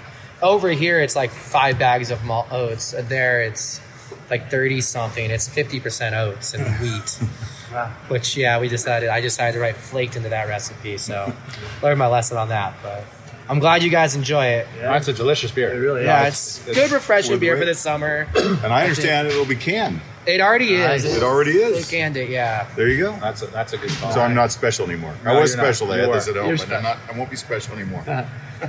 Over 0.43 0.69
here, 0.69 1.01
it's 1.01 1.17
like 1.17 1.31
five 1.31 1.79
bags 1.79 2.11
of 2.11 2.23
malt 2.25 2.49
oats. 2.51 2.95
There, 3.09 3.43
it's 3.43 3.81
like 4.29 4.51
thirty 4.51 4.83
something. 4.83 5.31
It's 5.31 5.49
fifty 5.49 5.81
percent 5.81 6.15
oats 6.15 6.53
and 6.53 6.67
wheat. 6.79 7.21
Wow. 7.73 7.91
Which 8.09 8.37
yeah, 8.37 8.61
we 8.61 8.69
decided. 8.69 9.09
I 9.09 9.21
decided 9.21 9.55
to 9.55 9.61
write 9.61 9.77
flaked 9.77 10.17
into 10.17 10.29
that 10.31 10.49
recipe. 10.49 10.99
So 10.99 11.33
learned 11.83 11.99
my 11.99 12.07
lesson 12.09 12.37
on 12.37 12.49
that. 12.51 12.75
But 12.83 13.05
I'm 13.49 13.59
glad 13.59 13.83
you 13.83 13.91
guys 13.91 14.15
enjoy 14.15 14.47
it. 14.47 14.67
Yeah. 14.77 14.93
That's 14.93 15.09
a 15.09 15.13
delicious 15.13 15.51
It 15.51 15.55
beer. 15.55 15.81
really 15.81 16.05
Yeah, 16.05 16.27
is. 16.27 16.63
it's 16.67 16.77
good 16.79 16.91
refreshing 16.91 17.39
beer 17.39 17.55
for 17.55 17.61
weight. 17.61 17.67
this 17.67 17.79
summer. 17.81 18.29
And 18.37 18.73
I 18.73 18.83
understand 18.83 19.29
it'll 19.29 19.45
be 19.47 19.57
canned. 19.57 20.01
It 20.25 20.41
already 20.41 20.75
is. 20.75 21.05
It 21.05 21.23
already 21.25 21.53
They 21.55 21.65
is. 21.65 21.91
canned 21.91 22.17
it. 22.17 22.31
Yeah. 22.31 22.69
There 22.77 22.89
you 22.89 22.99
go. 23.07 23.13
That's 23.21 23.43
a, 23.43 23.47
that's 23.47 23.73
a 23.73 23.79
good 23.79 23.91
call. 23.91 24.13
So 24.13 24.21
I'm 24.21 24.35
not 24.35 24.53
special 24.53 24.87
anymore. 24.89 25.15
I 25.25 25.33
was 25.39 25.51
you're 25.55 25.57
not. 25.65 25.75
special. 25.75 25.93
I 25.93 25.99
had 25.99 26.13
this 26.13 26.29
at 26.29 26.37
home, 26.37 26.55
but 26.57 26.73
I'm 26.73 26.83
not. 26.85 26.99
I 27.13 27.19
won't 27.19 27.29
be 27.31 27.35
special 27.37 27.75
anymore. 27.75 28.05
Uh-huh. 28.07 28.69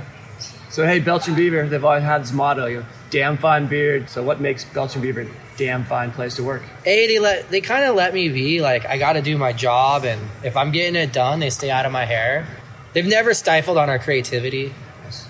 So 0.74 0.84
hey, 0.84 0.98
Belching 0.98 1.36
Beaver, 1.36 1.68
they've 1.68 1.84
always 1.84 2.02
had 2.02 2.22
this 2.22 2.32
motto, 2.32 2.66
you 2.66 2.80
know, 2.80 2.86
damn 3.10 3.36
fine 3.36 3.68
beard. 3.68 4.10
So 4.10 4.24
what 4.24 4.40
makes 4.40 4.64
Belching 4.64 5.02
Beaver 5.02 5.20
a 5.20 5.28
damn 5.56 5.84
fine 5.84 6.10
place 6.10 6.34
to 6.34 6.42
work? 6.42 6.64
A 6.84 7.06
they 7.06 7.20
let 7.20 7.48
they 7.48 7.60
kind 7.60 7.84
of 7.84 7.94
let 7.94 8.12
me 8.12 8.28
be 8.28 8.60
like 8.60 8.84
I 8.84 8.98
got 8.98 9.12
to 9.12 9.22
do 9.22 9.38
my 9.38 9.52
job, 9.52 10.04
and 10.04 10.20
if 10.42 10.56
I'm 10.56 10.72
getting 10.72 10.96
it 10.96 11.12
done, 11.12 11.38
they 11.38 11.50
stay 11.50 11.70
out 11.70 11.86
of 11.86 11.92
my 11.92 12.06
hair. 12.06 12.48
They've 12.92 13.06
never 13.06 13.34
stifled 13.34 13.78
on 13.78 13.88
our 13.88 14.00
creativity. 14.00 14.74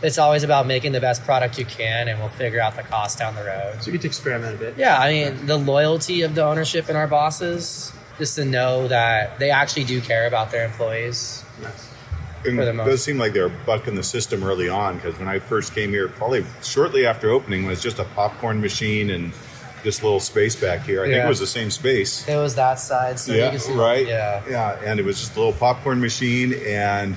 It's 0.02 0.16
always 0.16 0.44
about 0.44 0.66
making 0.66 0.92
the 0.92 1.00
best 1.00 1.24
product 1.24 1.58
you 1.58 1.66
can, 1.66 2.08
and 2.08 2.20
we'll 2.20 2.30
figure 2.30 2.62
out 2.62 2.74
the 2.74 2.82
cost 2.82 3.18
down 3.18 3.34
the 3.34 3.44
road. 3.44 3.82
So 3.82 3.88
you 3.88 3.92
get 3.92 4.00
to 4.00 4.06
experiment 4.06 4.54
a 4.54 4.58
bit. 4.58 4.78
Yeah, 4.78 4.98
I 4.98 5.12
mean 5.12 5.44
the 5.44 5.58
loyalty 5.58 6.22
of 6.22 6.34
the 6.34 6.42
ownership 6.42 6.88
and 6.88 6.96
our 6.96 7.06
bosses, 7.06 7.92
just 8.16 8.36
to 8.36 8.46
know 8.46 8.88
that 8.88 9.38
they 9.38 9.50
actually 9.50 9.84
do 9.84 10.00
care 10.00 10.26
about 10.26 10.50
their 10.52 10.64
employees. 10.64 11.44
Nice. 11.60 11.93
And 12.46 12.56
For 12.56 12.64
the 12.64 12.70
it 12.70 12.84
does 12.84 13.02
seem 13.02 13.18
like 13.18 13.32
they're 13.32 13.48
bucking 13.48 13.94
the 13.94 14.02
system 14.02 14.44
early 14.44 14.68
on 14.68 14.96
because 14.96 15.18
when 15.18 15.28
I 15.28 15.38
first 15.38 15.74
came 15.74 15.90
here, 15.90 16.08
probably 16.08 16.44
shortly 16.62 17.06
after 17.06 17.30
opening, 17.30 17.66
was 17.66 17.82
just 17.82 17.98
a 17.98 18.04
popcorn 18.04 18.60
machine 18.60 19.10
and 19.10 19.32
this 19.82 20.02
little 20.02 20.20
space 20.20 20.56
back 20.56 20.82
here. 20.82 21.02
I 21.02 21.08
think 21.08 21.24
it 21.24 21.28
was 21.28 21.40
the 21.40 21.46
same 21.46 21.70
space. 21.70 22.26
It 22.26 22.36
was 22.36 22.54
that 22.54 22.80
side, 22.80 23.18
so 23.18 23.32
you 23.32 23.38
yeah, 23.38 23.50
can 23.50 23.58
see. 23.60 23.72
right. 23.74 24.06
Yeah, 24.06 24.42
yeah, 24.48 24.80
and 24.82 24.98
it 24.98 25.04
was 25.04 25.20
just 25.20 25.36
a 25.36 25.38
little 25.38 25.52
popcorn 25.52 26.00
machine, 26.00 26.54
and 26.66 27.14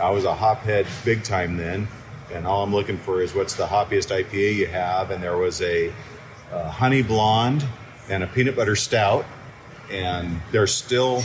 I 0.00 0.10
was 0.10 0.24
a 0.24 0.34
hophead 0.34 0.86
big 1.04 1.22
time 1.22 1.56
then. 1.56 1.86
And 2.32 2.46
all 2.46 2.64
I'm 2.64 2.72
looking 2.72 2.98
for 2.98 3.22
is 3.22 3.34
what's 3.34 3.54
the 3.54 3.66
hoppiest 3.66 4.10
IPA 4.10 4.56
you 4.56 4.66
have, 4.66 5.10
and 5.10 5.22
there 5.22 5.36
was 5.36 5.62
a 5.62 5.92
a 6.52 6.70
honey 6.70 7.02
blonde, 7.02 7.64
and 8.08 8.22
a 8.22 8.26
peanut 8.26 8.56
butter 8.56 8.76
stout, 8.76 9.26
and 9.90 10.40
they're 10.52 10.66
still 10.66 11.22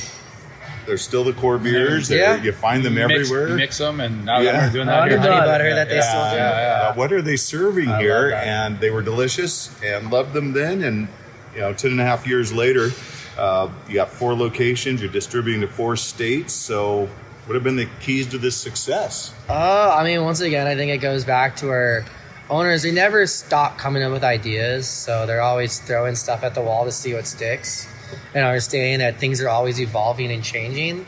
they're 0.86 0.98
still 0.98 1.24
the 1.24 1.34
core 1.34 1.58
beers. 1.58 2.08
They're- 2.08 2.18
Yeah. 2.20 2.42
You 2.42 2.52
find 2.52 2.84
them 2.84 2.96
Mix, 2.96 3.12
everywhere. 3.12 3.48
mix 3.56 3.78
them, 3.78 4.00
and 4.00 4.26
now 4.26 4.40
Yeah. 4.40 4.52
that 4.54 4.64
we're 4.68 4.74
doing 4.74 4.88
that 4.88 5.00
Honey 5.00 5.10
here. 5.12 5.20
honey 5.20 5.32
butter. 5.36 5.48
butter 5.48 5.76
that 5.76 5.90
they 5.90 5.96
Yeah, 5.98 6.02
still 6.10 6.30
do. 6.32 6.36
yeah, 6.38 6.60
yeah. 6.82 6.88
Uh, 6.90 6.94
what 6.94 7.12
are 7.14 7.22
they 7.22 7.36
serving 7.38 7.90
I 7.90 8.00
here? 8.02 8.34
And 8.44 8.80
they 8.80 8.90
were 8.90 9.02
delicious 9.02 9.70
and 9.86 10.12
loved 10.12 10.34
them 10.34 10.54
then. 10.54 10.84
And 10.84 11.08
you 11.56 11.62
know, 11.62 11.74
ten 11.74 11.92
and 11.92 12.00
a 12.02 12.06
half 12.06 12.26
years 12.26 12.52
later, 12.54 12.92
uh, 13.38 13.68
you 13.88 13.96
got 13.96 14.10
four 14.12 14.34
locations. 14.34 15.02
You're 15.02 15.12
distributing 15.12 15.62
to 15.62 15.68
four 15.68 15.96
states. 15.98 16.54
So, 16.54 17.10
what 17.46 17.56
have 17.56 17.64
been 17.64 17.76
the 17.76 17.88
keys 18.00 18.28
to 18.28 18.38
this 18.38 18.56
success? 18.56 19.32
Uh, 19.50 19.94
I 19.98 20.04
mean, 20.04 20.24
once 20.24 20.40
again, 20.42 20.66
I 20.68 20.76
think 20.76 20.92
it 20.92 21.00
goes 21.00 21.26
back 21.26 21.56
to 21.58 21.70
our 21.70 22.06
owners. 22.50 22.84
They 22.84 22.92
never 22.92 23.26
stop 23.28 23.78
coming 23.78 24.02
up 24.04 24.12
with 24.12 24.24
ideas, 24.24 24.88
so 24.88 25.26
they're 25.26 25.42
always 25.42 25.80
throwing 25.80 26.16
stuff 26.16 26.44
at 26.44 26.54
the 26.54 26.62
wall 26.62 26.86
to 26.86 26.92
see 26.92 27.14
what 27.14 27.26
sticks, 27.28 27.86
and 28.34 28.46
understanding 28.46 29.00
that 29.00 29.20
things 29.20 29.42
are 29.42 29.50
always 29.50 29.80
evolving 29.80 30.32
and 30.32 30.44
changing. 30.44 31.06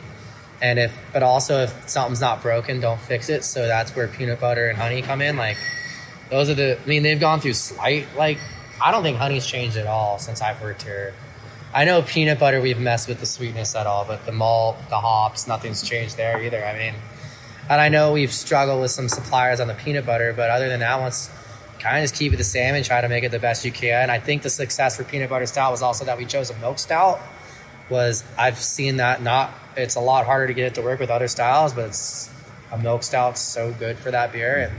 And 0.62 0.78
if, 0.78 0.96
but 1.12 1.22
also 1.22 1.62
if 1.62 1.88
something's 1.88 2.20
not 2.20 2.42
broken, 2.42 2.80
don't 2.80 3.00
fix 3.00 3.28
it. 3.28 3.44
So 3.44 3.66
that's 3.66 3.94
where 3.94 4.08
peanut 4.08 4.40
butter 4.40 4.68
and 4.68 4.78
honey 4.78 5.02
come 5.02 5.20
in. 5.20 5.36
Like 5.36 5.56
those 6.30 6.48
are 6.50 6.54
the. 6.54 6.78
I 6.82 6.86
mean, 6.86 7.02
they've 7.02 7.20
gone 7.20 7.40
through 7.40 7.54
slight. 7.54 8.06
Like 8.16 8.38
I 8.82 8.90
don't 8.90 9.02
think 9.02 9.18
honey's 9.18 9.46
changed 9.46 9.76
at 9.76 9.86
all 9.86 10.18
since 10.18 10.40
I've 10.40 10.60
worked 10.62 10.82
here. 10.82 11.14
I 11.72 11.84
know 11.84 12.02
peanut 12.02 12.38
butter 12.38 12.60
we've 12.60 12.78
messed 12.78 13.08
with 13.08 13.18
the 13.18 13.26
sweetness 13.26 13.74
at 13.74 13.86
all, 13.86 14.04
but 14.04 14.26
the 14.26 14.32
malt, 14.32 14.76
the 14.90 14.98
hops, 14.98 15.48
nothing's 15.48 15.82
changed 15.82 16.16
there 16.16 16.40
either. 16.40 16.64
I 16.64 16.78
mean, 16.78 16.94
and 17.68 17.80
I 17.80 17.88
know 17.88 18.12
we've 18.12 18.32
struggled 18.32 18.80
with 18.80 18.92
some 18.92 19.08
suppliers 19.08 19.58
on 19.58 19.66
the 19.66 19.74
peanut 19.74 20.06
butter, 20.06 20.32
but 20.32 20.50
other 20.50 20.68
than 20.68 20.80
that, 20.80 21.00
once 21.00 21.30
kind 21.78 21.98
of 21.98 22.04
just 22.04 22.14
keep 22.14 22.32
it 22.32 22.36
the 22.36 22.44
same 22.44 22.74
and 22.74 22.84
try 22.84 23.00
to 23.00 23.08
make 23.08 23.24
it 23.24 23.30
the 23.30 23.38
best 23.38 23.64
you 23.64 23.72
can. 23.72 24.10
I 24.10 24.18
think 24.18 24.42
the 24.42 24.50
success 24.50 24.96
for 24.96 25.04
peanut 25.04 25.30
butter 25.30 25.46
stout 25.46 25.70
was 25.70 25.82
also 25.82 26.04
that 26.04 26.18
we 26.18 26.24
chose 26.24 26.50
a 26.50 26.58
milk 26.58 26.78
stout. 26.78 27.20
Was 27.90 28.24
I've 28.38 28.58
seen 28.58 28.96
that 28.96 29.22
not 29.22 29.52
it's 29.76 29.96
a 29.96 30.00
lot 30.00 30.24
harder 30.24 30.46
to 30.46 30.54
get 30.54 30.66
it 30.66 30.74
to 30.76 30.82
work 30.82 31.00
with 31.00 31.10
other 31.10 31.28
styles, 31.28 31.74
but 31.74 31.86
it's 31.88 32.30
a 32.72 32.78
milk 32.78 33.02
stout's 33.02 33.40
so 33.40 33.72
good 33.72 33.98
for 33.98 34.10
that 34.10 34.32
beer 34.32 34.56
and 34.56 34.72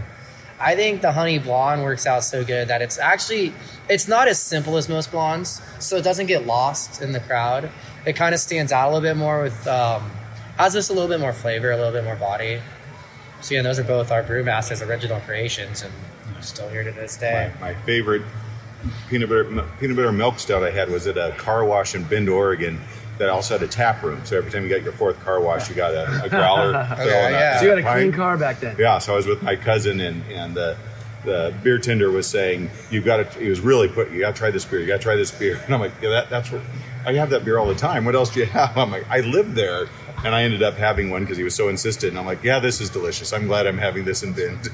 I 0.60 0.76
think 0.76 1.02
the 1.02 1.12
honey 1.12 1.38
blonde 1.38 1.84
works 1.84 2.08
out 2.08 2.24
so 2.24 2.44
good 2.46 2.70
that 2.70 2.82
it's 2.82 2.98
actually 2.98 3.54
it's 3.90 4.08
not 4.08 4.28
as 4.28 4.40
simple 4.40 4.78
as 4.78 4.88
most 4.88 5.12
blondes, 5.12 5.62
so 5.80 5.98
it 5.98 6.04
doesn't 6.04 6.28
get 6.28 6.46
lost 6.46 7.02
in 7.02 7.12
the 7.12 7.20
crowd. 7.20 7.70
It 8.06 8.16
kind 8.16 8.34
of 8.34 8.40
stands 8.40 8.72
out 8.72 8.86
a 8.86 8.90
little 8.94 9.02
bit 9.02 9.18
more 9.18 9.44
with 9.44 9.68
um, 9.68 10.10
has 10.58 10.74
just 10.74 10.90
a 10.90 10.94
little 10.94 11.10
bit 11.10 11.20
more 11.20 11.34
flavor, 11.34 11.72
a 11.72 11.76
little 11.76 11.92
bit 11.92 12.04
more 12.04 12.16
body. 12.16 12.62
So 13.42 13.54
yeah, 13.54 13.62
those 13.64 13.80
are 13.80 13.84
both 13.84 14.12
our 14.12 14.24
brewmaster's 14.24 14.82
original 14.82 15.20
creations, 15.20 15.84
and 15.84 15.94
still 16.46 16.70
here 16.70 16.84
to 16.84 16.92
this 16.92 17.18
day. 17.18 17.52
My, 17.60 17.74
my 17.74 17.80
favorite 17.82 18.24
peanut 19.10 19.30
butter 19.30 19.66
peanut 19.80 19.96
butter 19.96 20.12
milk 20.12 20.40
stout 20.40 20.64
I 20.64 20.72
had 20.72 20.90
was 20.90 21.08
at 21.08 21.18
a 21.18 21.32
car 21.38 21.66
wash 21.66 21.96
in 21.96 22.04
Bend, 22.04 22.30
Oregon. 22.30 22.80
That 23.18 23.30
also 23.30 23.58
had 23.58 23.64
a 23.66 23.72
tap 23.72 24.04
room. 24.04 24.26
So 24.26 24.38
every 24.38 24.52
time 24.52 24.64
you 24.64 24.70
got 24.70 24.84
your 24.84 24.92
fourth 24.92 25.18
car 25.24 25.40
wash, 25.40 25.70
you 25.70 25.76
got 25.76 25.94
a, 25.94 26.26
a 26.26 26.30
growler. 26.30 26.74
thrown 26.96 27.08
yeah. 27.08 27.52
up 27.54 27.60
So 27.60 27.64
You 27.64 27.70
had 27.70 27.80
a 27.80 27.82
pint. 27.84 28.00
clean 28.00 28.12
car 28.12 28.38
back 28.38 28.60
then. 28.60 28.76
Yeah, 28.78 28.98
so 29.00 29.14
I 29.14 29.16
was 29.16 29.26
with 29.26 29.42
my 29.42 29.56
cousin, 29.56 30.02
and 30.02 30.22
and 30.30 30.54
the 30.54 30.76
the 31.24 31.54
beer 31.64 31.78
tender 31.80 32.12
was 32.12 32.28
saying, 32.28 32.70
"You've 32.92 33.06
got 33.06 33.32
to." 33.32 33.40
He 33.40 33.48
was 33.48 33.62
really 33.62 33.88
put. 33.88 34.12
You 34.12 34.20
got 34.20 34.36
to 34.36 34.38
try 34.38 34.52
this 34.52 34.66
beer. 34.66 34.82
You 34.82 34.88
got 34.88 34.98
to 34.98 35.04
try 35.04 35.16
this 35.16 35.32
beer. 35.32 35.62
And 35.66 35.74
I'm 35.74 35.80
like, 35.80 35.94
"Yeah, 36.02 36.10
that, 36.10 36.30
that's 36.30 36.52
what 36.52 36.62
I 37.06 37.14
have 37.14 37.30
that 37.30 37.46
beer 37.46 37.58
all 37.58 37.68
the 37.68 37.74
time. 37.76 38.04
What 38.04 38.16
else 38.16 38.32
do 38.32 38.42
you 38.42 38.48
have?" 38.48 38.78
I'm 38.78 38.92
like, 38.92 39.10
"I 39.10 39.22
live 39.22 39.56
there." 39.56 39.88
And 40.26 40.34
I 40.36 40.44
ended 40.44 40.62
up 40.64 40.74
having 40.76 41.10
one 41.10 41.22
because 41.22 41.38
he 41.38 41.44
was 41.44 41.56
so 41.56 41.70
insistent. 41.70 42.12
And 42.12 42.20
I'm 42.20 42.26
like, 42.26 42.44
"Yeah, 42.44 42.60
this 42.60 42.82
is 42.82 42.90
delicious. 42.90 43.32
I'm 43.32 43.48
glad 43.48 43.66
I'm 43.66 43.78
having 43.78 44.04
this 44.04 44.24
in 44.24 44.34
Bend." 44.34 44.68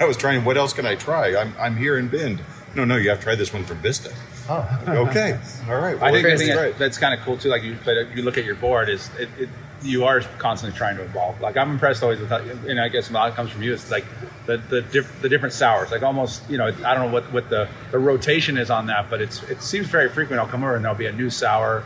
I 0.00 0.04
was 0.04 0.16
trying. 0.16 0.44
What 0.44 0.56
else 0.56 0.72
can 0.72 0.86
I 0.86 0.94
try? 0.94 1.36
I'm 1.36 1.54
I'm 1.58 1.76
here 1.76 1.98
in 1.98 2.08
Bend. 2.08 2.40
No, 2.74 2.84
no, 2.84 2.96
you 2.96 3.08
have 3.08 3.18
to 3.18 3.24
try 3.24 3.34
this 3.34 3.52
one 3.52 3.64
from 3.64 3.78
Vista. 3.78 4.12
Oh, 4.48 4.82
Okay, 4.86 5.38
all 5.68 5.76
right. 5.76 6.00
I 6.02 6.12
think 6.12 6.26
that's 6.26 6.42
thing 6.42 6.54
great. 6.54 6.72
that, 6.72 6.78
that's 6.78 6.98
kind 6.98 7.18
of 7.18 7.24
cool 7.24 7.36
too. 7.38 7.48
Like 7.48 7.62
you, 7.62 7.76
but 7.84 8.14
you 8.14 8.22
look 8.22 8.36
at 8.38 8.44
your 8.44 8.54
board 8.56 8.88
is 8.90 9.10
it, 9.18 9.28
it, 9.38 9.48
you 9.82 10.04
are 10.04 10.20
constantly 10.38 10.76
trying 10.76 10.96
to 10.98 11.02
evolve. 11.04 11.40
Like 11.40 11.56
I'm 11.56 11.70
impressed 11.70 12.02
always 12.02 12.20
with, 12.20 12.28
how, 12.28 12.38
and 12.38 12.78
I 12.78 12.88
guess 12.88 13.08
a 13.10 13.12
lot 13.14 13.34
comes 13.34 13.50
from 13.50 13.62
you. 13.62 13.72
It's 13.72 13.90
like 13.90 14.04
the 14.44 14.58
the, 14.58 14.82
diff, 14.82 15.20
the 15.22 15.28
different 15.28 15.54
sours. 15.54 15.90
Like 15.90 16.02
almost, 16.02 16.48
you 16.50 16.58
know, 16.58 16.66
I 16.66 16.94
don't 16.94 17.06
know 17.06 17.12
what, 17.12 17.32
what 17.32 17.48
the, 17.48 17.68
the 17.92 17.98
rotation 17.98 18.58
is 18.58 18.70
on 18.70 18.86
that, 18.88 19.08
but 19.08 19.20
it's 19.22 19.42
it 19.44 19.62
seems 19.62 19.86
very 19.88 20.08
frequent. 20.10 20.40
I'll 20.40 20.46
come 20.48 20.62
over 20.62 20.76
and 20.76 20.84
there'll 20.84 20.98
be 20.98 21.06
a 21.06 21.12
new 21.12 21.30
sour, 21.30 21.82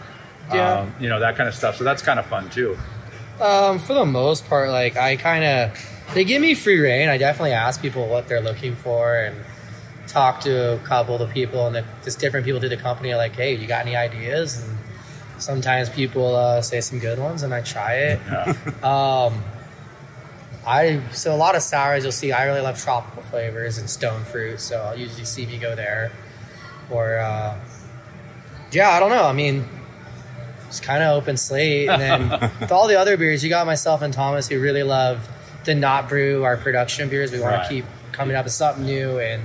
Yeah. 0.53 0.81
um, 0.81 0.95
you 1.01 1.09
know, 1.09 1.21
that 1.21 1.37
kind 1.37 1.49
of 1.49 1.55
stuff. 1.55 1.77
So 1.77 1.85
that's 1.85 2.03
kind 2.03 2.19
of 2.19 2.27
fun 2.27 2.51
too. 2.51 2.77
Um, 3.41 3.79
for 3.79 3.95
the 3.95 4.05
most 4.05 4.47
part, 4.49 4.69
like 4.71 4.97
I 4.97 5.17
kind 5.17 5.45
of 5.45 5.79
they 6.15 6.25
give 6.25 6.43
me 6.43 6.55
free 6.55 6.81
reign. 6.81 7.09
I 7.09 7.19
definitely 7.19 7.53
ask 7.53 7.81
people 7.81 8.09
what 8.09 8.29
they're 8.29 8.41
looking 8.41 8.75
for 8.75 9.15
and 9.17 9.37
talk 10.07 10.41
to 10.41 10.75
a 10.75 10.79
couple 10.79 11.15
of 11.15 11.21
the 11.21 11.33
people 11.33 11.67
and 11.67 11.77
the, 11.77 11.85
just 12.03 12.19
different 12.19 12.45
people 12.45 12.61
through 12.61 12.71
the 12.71 12.77
company. 12.77 13.13
Are 13.13 13.17
like, 13.17 13.37
hey, 13.37 13.55
you 13.55 13.67
got 13.67 13.87
any 13.87 13.97
ideas? 13.97 14.63
And 14.63 14.77
sometimes 15.39 15.89
people 15.89 16.35
uh, 16.35 16.63
say 16.63 16.81
some 16.81 16.99
good 16.99 17.19
ones, 17.19 17.43
and 17.43 17.55
I 17.55 17.63
try 17.63 17.95
it. 17.95 18.21
Um, 18.85 19.45
I 20.67 21.01
so 21.13 21.35
a 21.35 21.37
lot 21.37 21.55
of 21.55 21.63
sours 21.63 22.03
you'll 22.03 22.13
see. 22.13 22.33
I 22.33 22.45
really 22.45 22.61
love 22.61 22.81
tropical 22.81 23.23
flavors 23.23 23.79
and 23.79 23.89
stone 23.89 24.25
fruit, 24.25 24.61
so 24.61 24.81
I'll 24.81 24.99
usually 24.99 25.25
see 25.25 25.47
me 25.47 25.59
go 25.59 25.75
there. 25.75 26.13
Or 26.91 27.19
uh, 27.19 27.59
yeah, 28.73 28.91
I 28.91 29.01
don't 29.01 29.11
know. 29.11 29.25
I 29.25 29.33
mean, 29.33 29.65
it's 30.69 30.81
kind 30.81 31.03
of 31.03 31.17
open 31.21 31.37
slate. 31.37 31.89
And 31.89 32.01
then 32.01 32.51
with 32.61 32.73
all 32.73 32.89
the 32.89 32.99
other 32.99 33.17
beers, 33.17 33.43
you 33.43 33.51
got 33.51 33.67
myself 33.67 34.03
and 34.03 34.13
Thomas 34.13 34.49
who 34.49 34.61
really 34.61 34.83
love 34.83 35.27
to 35.65 35.75
not 35.75 36.09
brew 36.09 36.45
our 36.45 36.57
production 36.57 37.09
beers. 37.09 37.33
We 37.33 37.41
want 37.41 37.55
Right. 37.57 37.63
to 37.65 37.69
keep 37.75 37.85
coming 38.13 38.37
up 38.37 38.45
with 38.45 38.53
something 38.55 38.85
new, 38.85 39.19
and 39.19 39.43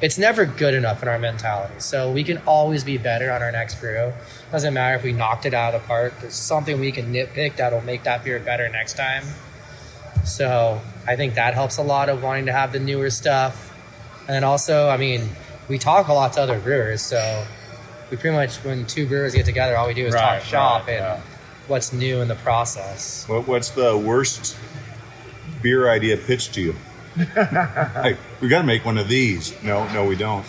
it's 0.00 0.16
never 0.18 0.44
good 0.44 0.74
enough 0.74 1.02
in 1.02 1.08
our 1.08 1.18
mentality. 1.18 1.74
So 1.78 2.10
we 2.10 2.22
can 2.24 2.38
always 2.46 2.84
be 2.84 2.98
better 2.98 3.30
on 3.32 3.42
our 3.42 3.50
next 3.52 3.80
brew. 3.80 4.12
Doesn't 4.52 4.72
matter 4.74 4.96
if 4.96 5.02
we 5.02 5.12
knocked 5.12 5.44
it 5.46 5.54
out 5.54 5.74
of 5.74 5.82
the 5.82 5.86
park. 5.88 6.14
There's 6.20 6.34
something 6.34 6.78
we 6.80 6.92
can 6.92 7.12
nitpick 7.12 7.56
that'll 7.56 7.80
make 7.82 8.04
that 8.04 8.24
beer 8.24 8.38
better 8.38 8.68
next 8.68 8.96
time. 8.96 9.24
So 10.24 10.80
I 11.06 11.16
think 11.16 11.34
that 11.34 11.54
helps 11.54 11.78
a 11.78 11.82
lot 11.82 12.08
of 12.08 12.22
wanting 12.22 12.46
to 12.46 12.52
have 12.52 12.72
the 12.72 12.80
newer 12.80 13.10
stuff. 13.10 13.72
And 14.26 14.34
then 14.34 14.44
also, 14.44 14.88
I 14.88 14.96
mean, 14.96 15.28
we 15.68 15.78
talk 15.78 16.08
a 16.08 16.12
lot 16.12 16.32
to 16.34 16.42
other 16.42 16.58
brewers, 16.58 17.02
so 17.02 17.44
we 18.10 18.16
pretty 18.16 18.36
much 18.36 18.56
when 18.64 18.86
two 18.86 19.06
brewers 19.06 19.34
get 19.34 19.46
together, 19.46 19.76
all 19.76 19.86
we 19.86 19.94
do 19.94 20.06
is 20.06 20.14
Right, 20.14 20.38
talk 20.40 20.42
shop 20.48 20.86
right, 20.86 20.94
and 20.94 21.04
yeah. 21.04 21.20
what's 21.66 21.92
new 21.92 22.20
in 22.20 22.28
the 22.28 22.34
process. 22.36 23.24
What, 23.28 23.46
what's 23.46 23.70
the 23.70 23.96
worst 23.96 24.56
beer 25.62 25.90
idea 25.90 26.16
pitched 26.16 26.54
to 26.54 26.60
you? 26.60 26.74
hey, 27.16 28.16
we 28.40 28.48
got 28.48 28.60
to 28.60 28.66
make 28.66 28.84
one 28.84 28.98
of 28.98 29.08
these. 29.08 29.60
No, 29.62 29.86
no, 29.92 30.04
we 30.06 30.14
don't. 30.16 30.46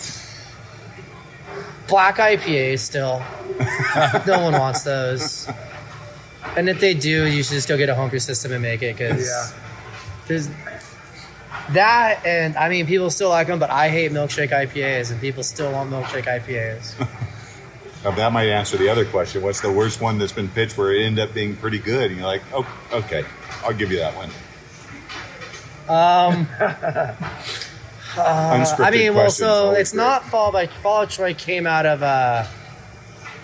Black 1.87 2.17
IPAs 2.17 2.79
still. 2.79 3.21
no 4.27 4.43
one 4.43 4.53
wants 4.53 4.83
those. 4.83 5.49
And 6.55 6.69
if 6.69 6.79
they 6.79 6.93
do, 6.93 7.25
you 7.25 7.41
should 7.43 7.53
just 7.53 7.67
go 7.67 7.77
get 7.77 7.89
a 7.89 7.95
homebrew 7.95 8.19
system 8.19 8.51
and 8.51 8.61
make 8.61 8.81
it 8.83 8.95
because 8.97 9.25
Yeah. 9.25 9.59
there's 10.27 10.49
that. 11.71 12.21
And 12.25 12.55
I 12.55 12.69
mean, 12.69 12.85
people 12.85 13.09
still 13.09 13.29
like 13.29 13.47
them, 13.47 13.57
but 13.59 13.69
I 13.71 13.89
hate 13.89 14.11
milkshake 14.11 14.51
IPAs, 14.51 15.11
and 15.11 15.19
people 15.19 15.41
still 15.43 15.71
want 15.71 15.89
milkshake 15.91 16.25
IPAs. 16.25 16.93
Now, 18.01 18.11
that 18.11 18.31
might 18.31 18.47
answer 18.47 18.77
the 18.77 18.87
other 18.87 19.03
question. 19.03 19.41
What's 19.41 19.59
the 19.59 19.69
worst 19.69 19.99
one 19.99 20.19
that's 20.19 20.31
been 20.31 20.47
pitched 20.47 20.77
where 20.77 20.93
it 20.93 21.03
ended 21.03 21.27
up 21.27 21.33
being 21.35 21.57
pretty 21.57 21.79
good? 21.79 22.11
And 22.11 22.15
you're 22.21 22.27
like, 22.27 22.41
oh, 22.53 22.65
okay, 22.93 23.25
I'll 23.61 23.73
give 23.73 23.91
you 23.91 23.97
that 23.97 24.15
one. 24.15 24.29
Um, 25.89 26.45
Unscripted 28.15 28.79
I 28.85 28.91
mean, 28.91 29.15
well, 29.15 29.31
so 29.31 29.71
it's 29.71 29.91
great. 29.91 30.03
not 30.03 30.23
Fall 30.25 30.51
by 30.51 30.67
Fall 30.67 31.03
of 31.03 31.09
Troy 31.09 31.33
came 31.33 31.65
out 31.65 31.85
of 31.85 32.03
uh, 32.03 32.45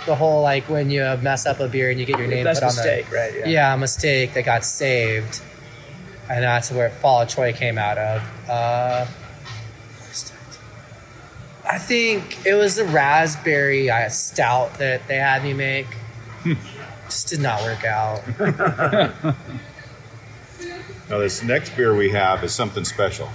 the 0.05 0.15
whole 0.15 0.41
like 0.41 0.69
when 0.69 0.89
you 0.89 1.01
mess 1.21 1.45
up 1.45 1.59
a 1.59 1.67
beer 1.67 1.89
and 1.89 1.99
you 1.99 2.05
get 2.05 2.19
your 2.19 2.27
name 2.27 2.43
That's 2.43 2.59
put 2.59 2.69
on 2.69 2.75
mistake, 2.75 3.09
the 3.09 3.15
right? 3.15 3.33
Yeah. 3.39 3.47
yeah. 3.47 3.73
a 3.73 3.77
mistake 3.77 4.33
that 4.35 4.45
got 4.45 4.63
saved, 4.63 5.41
and 6.29 6.43
that's 6.43 6.71
where 6.71 6.89
Fall 6.89 7.23
of 7.23 7.29
Troy 7.29 7.51
came 7.51 7.77
out 7.77 7.97
of. 7.97 8.21
Uh, 8.47 9.07
I 11.67 11.79
think 11.79 12.45
it 12.45 12.53
was 12.53 12.75
the 12.75 12.85
raspberry 12.85 13.89
uh, 13.89 14.09
stout 14.09 14.75
that 14.75 15.07
they 15.07 15.15
had 15.17 15.43
me 15.43 15.53
make. 15.53 15.87
Just 17.05 17.29
did 17.29 17.39
not 17.39 17.61
work 17.63 17.83
out. 17.83 18.21
Now, 21.09 21.19
this 21.19 21.43
next 21.43 21.75
beer 21.75 21.95
we 21.95 22.09
have 22.11 22.43
is 22.43 22.53
something 22.53 22.83
special. 22.83 23.29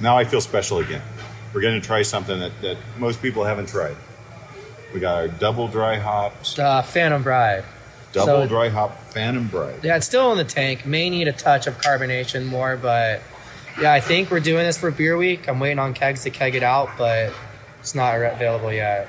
Now 0.00 0.18
I 0.18 0.24
feel 0.24 0.40
special 0.40 0.78
again. 0.78 1.02
We're 1.54 1.60
going 1.60 1.80
to 1.80 1.86
try 1.86 2.02
something 2.02 2.38
that, 2.40 2.52
that 2.62 2.76
most 2.98 3.22
people 3.22 3.44
haven't 3.44 3.68
tried. 3.68 3.96
We 4.92 5.00
got 5.00 5.14
our 5.16 5.28
double 5.28 5.68
dry 5.68 5.96
hops, 5.98 6.58
Uh, 6.58 6.82
Phantom 6.82 7.22
Bride. 7.22 7.64
double 8.12 8.42
So- 8.42 8.48
dry 8.48 8.68
hop 8.68 8.98
Phantom 9.12 9.46
Bride. 9.46 9.80
Yeah, 9.82 9.96
it's 9.96 10.06
still 10.06 10.32
in 10.32 10.38
the 10.38 10.44
tank. 10.44 10.84
May 10.84 11.08
need 11.10 11.28
a 11.28 11.32
touch 11.32 11.66
of 11.66 11.78
carbonation 11.80 12.46
more, 12.46 12.76
but 12.76 13.22
yeah, 13.80 13.92
I 13.92 14.00
think 14.00 14.30
we're 14.30 14.40
doing 14.40 14.64
this 14.64 14.76
for 14.78 14.90
beer 14.90 15.16
week. 15.16 15.48
I'm 15.48 15.60
waiting 15.60 15.78
on 15.78 15.94
kegs 15.94 16.24
to 16.24 16.30
keg 16.30 16.54
it 16.56 16.62
out, 16.62 16.90
but 16.98 17.32
it's 17.80 17.94
not 17.94 18.16
available 18.16 18.72
yet. 18.72 19.08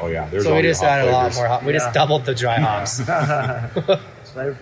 Oh 0.00 0.08
yeah, 0.08 0.28
there's 0.28 0.44
so 0.44 0.50
all 0.50 0.56
we 0.56 0.62
your 0.62 0.72
just 0.72 0.82
hop 0.82 0.90
added 0.90 1.08
a 1.08 1.12
lot 1.12 1.20
flavors. 1.32 1.36
more. 1.38 1.46
Hop. 1.48 1.62
We 1.62 1.72
Yeah. 1.72 1.78
just 1.78 1.94
doubled 1.94 2.24
the 2.26 2.34
dry 2.34 2.58
hops. 2.60 3.00
Flavorful. 3.00 4.56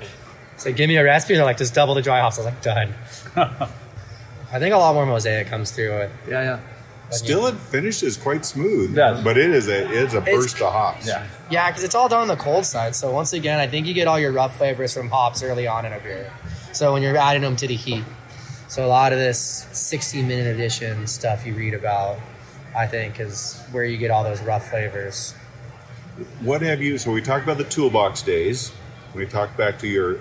So 0.57 0.73
give 0.73 0.89
me 0.89 0.97
a 0.97 1.05
recipe, 1.05 1.35
and 1.35 1.39
they're 1.39 1.45
like, 1.47 1.59
just 1.59 1.75
double 1.75 1.95
the 1.95 2.03
dry 2.03 2.21
hops. 2.21 2.39
I 2.39 2.43
was 2.45 2.53
like, 2.53 2.63
done. 2.63 2.95
I 4.53 4.59
think 4.59 4.75
a 4.75 4.79
lot 4.79 4.95
more 4.95 5.07
mosaic 5.07 5.49
comes 5.49 5.71
through 5.73 5.99
with. 5.99 6.13
Yeah, 6.29 6.43
yeah. 6.43 6.61
Still, 7.11 7.47
it 7.47 7.55
finishes 7.57 8.17
quite 8.17 8.45
smooth. 8.45 8.93
It 8.93 8.97
does. 8.97 9.23
But 9.23 9.37
it 9.37 9.51
is 9.51 9.69
a 9.69 9.83
it's 10.03 10.15
a 10.15 10.19
It's- 10.19 10.35
burst 10.37 10.61
of 10.61 10.73
hops. 10.73 11.07
Yeah. 11.07 11.27
Yeah, 11.51 11.71
because 11.71 11.85
it's 11.85 11.95
all 11.95 12.09
done 12.09 12.23
on 12.23 12.29
the 12.29 12.37
cold 12.37 12.65
side. 12.65 12.97
So 12.97 13.13
once 13.13 13.33
again, 13.33 13.61
I 13.61 13.67
think 13.67 13.87
you 13.87 13.95
get 13.95 14.09
all 14.09 14.19
your 14.19 14.33
rough 14.33 14.57
flavors 14.57 14.95
from 14.95 15.11
hops 15.11 15.43
early 15.43 15.67
on 15.67 15.85
in 15.85 15.93
a 15.93 15.99
beer. 16.01 16.33
So 16.73 16.93
when 16.93 17.03
you're 17.03 17.17
adding 17.17 17.43
them 17.43 17.57
to 17.57 17.69
the 17.69 17.77
heat, 17.77 18.05
so 18.69 18.85
a 18.85 18.89
lot 18.89 19.13
of 19.13 19.19
this 19.19 19.39
60 19.73 20.23
minute 20.23 20.47
edition 20.55 21.07
stuff 21.07 21.47
you 21.47 21.55
read 21.55 21.75
about, 21.75 22.19
I 22.77 22.87
think, 22.87 23.21
is 23.21 23.63
where 23.71 23.85
you 23.85 23.97
get 23.99 24.11
all 24.11 24.25
those 24.25 24.41
rough 24.41 24.71
flavors. 24.71 25.35
What 26.41 26.63
have 26.63 26.81
you? 26.83 26.97
So 26.99 27.13
we 27.13 27.21
talked 27.21 27.45
about 27.45 27.59
the 27.59 27.65
toolbox 27.65 28.23
days. 28.23 28.73
We 29.15 29.27
talked 29.27 29.57
back 29.57 29.79
to 29.81 29.87
your 29.89 30.19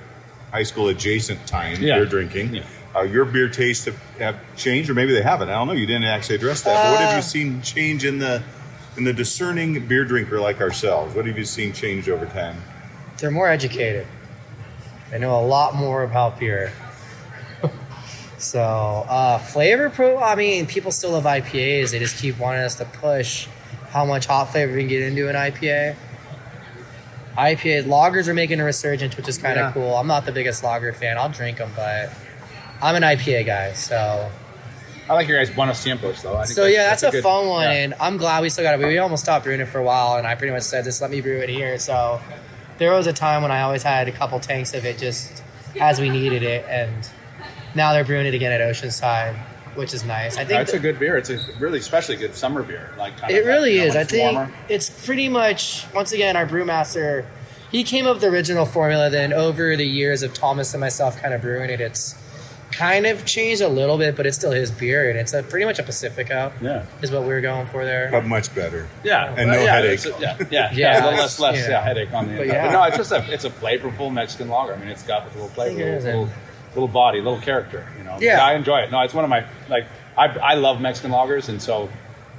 high 0.54 0.64
school 0.64 0.88
adjacent 0.90 1.46
time 1.48 1.82
Yeah. 1.82 1.96
beer 1.96 2.06
drinking. 2.06 2.54
Yeah. 2.56 2.64
Uh, 2.96 3.02
your 3.02 3.26
beer 3.26 3.50
tastes 3.50 3.86
have, 3.86 3.98
have 4.20 4.36
changed, 4.56 4.88
or 4.88 4.94
maybe 4.94 5.12
they 5.14 5.24
haven't. 5.24 5.50
I 5.50 5.54
don't 5.54 5.66
know. 5.66 5.74
You 5.74 5.88
didn't 5.88 6.04
actually 6.04 6.36
address 6.36 6.62
that. 6.62 6.76
but 6.84 6.92
what 6.92 7.00
have 7.02 7.14
Uh, 7.14 7.16
you 7.16 7.22
seen 7.24 7.62
change 7.64 8.06
in 8.06 8.20
the 8.20 8.42
in 8.96 9.04
the 9.04 9.14
discerning 9.14 9.88
beer 9.88 10.06
drinker 10.06 10.40
like 10.40 10.62
ourselves? 10.62 11.16
What 11.16 11.26
have 11.26 11.36
you 11.36 11.44
seen 11.46 11.74
change 11.74 12.08
over 12.08 12.28
time? 12.28 12.56
They're 13.18 13.32
more 13.32 13.50
educated. 13.50 14.06
They 15.10 15.18
know 15.18 15.40
a 15.40 15.42
lot 15.46 15.74
more 15.74 16.04
about 16.04 16.40
beer. 16.40 16.72
so 18.38 18.62
uh, 18.62 19.40
flavor 19.40 19.90
pro. 19.90 20.20
I 20.22 20.36
mean, 20.36 20.68
people 20.68 20.92
still 20.92 21.12
love 21.12 21.24
IPAs. 21.24 21.90
They 21.92 21.98
just 22.00 22.18
keep 22.22 22.38
wanting 22.38 22.62
us 22.62 22.76
to 22.76 22.86
push 22.86 23.48
how 23.90 24.06
much 24.06 24.28
hop 24.28 24.50
flavor 24.52 24.74
we 24.74 24.82
can 24.82 24.90
get 24.90 25.02
into 25.02 25.28
an 25.30 25.36
IPA. 25.36 25.96
IPA 27.38 27.86
lagers 27.86 28.28
are 28.28 28.34
making 28.34 28.60
a 28.60 28.64
resurgence, 28.64 29.18
which 29.18 29.28
is 29.28 29.38
kind 29.38 29.60
of 29.60 29.68
Yeah. 29.68 29.72
cool. 29.74 29.96
I'm 29.96 30.08
not 30.08 30.26
the 30.26 30.32
biggest 30.32 30.64
lager 30.64 30.94
fan. 30.94 31.18
I'll 31.18 31.30
drink 31.30 31.58
them, 31.58 31.72
but 31.76 32.12
I'm 32.82 32.96
an 32.96 33.04
IPA 33.04 33.46
guy. 33.46 33.74
So 33.74 34.30
I 35.10 35.14
like 35.14 35.28
your 35.28 35.38
guys' 35.44 35.50
Buenos 35.54 35.84
Tiempos 35.84 36.22
though. 36.22 36.36
I 36.38 36.46
think 36.46 36.56
so 36.56 36.66
yeah, 36.66 36.84
that's, 36.90 37.04
a, 37.04 37.12
good- 37.12 37.24
fun 37.24 37.48
one, 37.48 37.64
yeah. 37.64 37.72
and 37.72 37.94
I'm 38.00 38.18
glad 38.18 38.42
we 38.42 38.50
still 38.50 38.64
got 38.64 38.80
it. 38.80 38.86
We 38.86 38.98
almost 39.00 39.24
stopped 39.24 39.46
brewing 39.46 39.62
it 39.62 39.68
for 39.68 39.80
a 39.80 39.84
while, 39.84 40.18
and 40.18 40.28
I 40.28 40.36
pretty 40.36 40.54
much 40.54 40.64
said, 40.64 40.84
"Just 40.86 41.02
let 41.02 41.10
me 41.12 41.22
brew 41.22 41.40
it 41.40 41.50
here." 41.50 41.78
So 41.80 42.22
there 42.78 42.92
was 42.92 43.08
a 43.08 43.14
time 43.14 43.42
when 43.42 43.52
I 43.52 43.62
always 43.62 43.84
had 43.84 44.08
a 44.08 44.12
couple 44.12 44.40
tanks 44.40 44.74
of 44.74 44.86
it 44.86 44.98
just 45.00 45.44
as 45.82 46.00
we 46.00 46.10
needed 46.10 46.44
it, 46.44 46.66
and 46.70 47.08
now 47.76 47.94
they're 47.94 48.04
brewing 48.06 48.28
it 48.28 48.34
again 48.34 48.52
at 48.52 48.62
Oceanside, 48.62 49.36
which 49.76 49.94
is 49.94 50.04
nice. 50.04 50.38
I 50.38 50.46
think 50.46 50.62
It's 50.62 50.74
a 50.74 50.80
good 50.80 51.00
beer. 51.00 51.18
It's 51.18 51.30
a 51.30 51.40
really 51.60 51.80
especially 51.80 52.16
good 52.16 52.36
summer 52.36 52.64
beer. 52.64 52.92
Like 52.98 53.18
kind 53.18 53.32
it 53.34 53.42
of, 53.42 53.46
really 53.48 53.74
you 53.76 53.82
know, 53.82 53.86
is. 53.88 53.96
I 53.96 54.04
think 54.04 54.34
warmer. 54.34 54.54
it's 54.70 54.90
pretty 55.06 55.30
much 55.30 55.86
once 55.94 56.12
again 56.12 56.36
our 56.36 56.46
brewmaster. 56.46 57.26
He 57.72 57.84
came 57.84 58.06
up 58.06 58.16
with 58.16 58.22
the 58.22 58.28
original 58.30 58.66
formula. 58.66 59.10
Then 59.10 59.34
over 59.34 59.76
the 59.76 59.86
years 59.88 60.22
of 60.24 60.34
Thomas 60.34 60.74
and 60.74 60.82
myself 60.82 61.18
kind 61.22 61.34
of 61.34 61.42
brewing 61.42 61.70
it, 61.72 61.82
it's 61.82 62.16
kind 62.72 63.06
of 63.06 63.24
changed 63.26 63.62
a 63.62 63.68
little 63.68 63.98
bit, 64.00 64.16
but 64.16 64.26
it's 64.26 64.36
still 64.38 64.52
his 64.52 64.72
beer, 64.72 65.10
and 65.10 65.18
it's 65.20 65.32
a 65.34 65.44
pretty 65.44 65.64
much 65.66 65.78
a 65.80 65.84
Pacifico. 65.84 66.52
Yeah. 66.62 66.86
is 67.04 67.12
what 67.12 67.22
we 67.22 67.28
were 67.30 67.42
going 67.42 67.68
for 67.68 67.86
there. 67.86 68.10
But 68.12 68.26
much 68.26 68.54
better. 68.56 68.88
Yeah, 69.04 69.28
And 69.38 69.50
well, 69.50 69.60
no 69.60 69.64
yeah, 69.64 69.74
headache. 69.76 70.06
a- 70.06 70.10
yeah, 70.20 70.38
yeah, 70.40 70.48
Yeah, 70.50 70.72
yeah. 70.74 70.94
A 70.94 71.06
little 71.06 71.20
less, 71.20 71.40
less 71.40 71.58
yeah. 71.58 71.70
yeah. 71.70 71.82
headache 71.84 72.14
on 72.14 72.28
the 72.32 72.38
But 72.38 72.48
yeah. 72.48 72.66
But 72.68 72.72
no, 72.72 72.84
it's 72.86 72.98
just 72.98 73.12
a 73.12 73.32
it's 73.34 73.46
a 73.46 73.50
flavorful 73.52 74.12
Mexican 74.12 74.50
lager. 74.50 74.74
I 74.74 74.78
mean, 74.78 74.88
it's 74.90 75.04
got 75.04 75.24
a 75.24 75.30
little 75.34 75.50
flavor, 75.50 75.78
think 75.78 76.04
little, 76.04 76.24
and- 76.24 76.32
little 76.76 76.88
body, 76.88 77.20
little 77.22 77.40
character. 77.40 77.88
You 77.98 78.04
know, 78.04 78.18
Yeah. 78.20 78.44
I 78.44 78.54
enjoy 78.54 78.80
it. 78.80 78.92
No, 78.92 79.02
it's 79.02 79.14
one 79.14 79.24
of 79.24 79.30
my 79.30 79.46
like 79.70 79.86
I 80.18 80.28
I 80.28 80.54
love 80.56 80.82
Mexican 80.82 81.12
lagers, 81.12 81.50
and 81.50 81.62
so. 81.62 81.90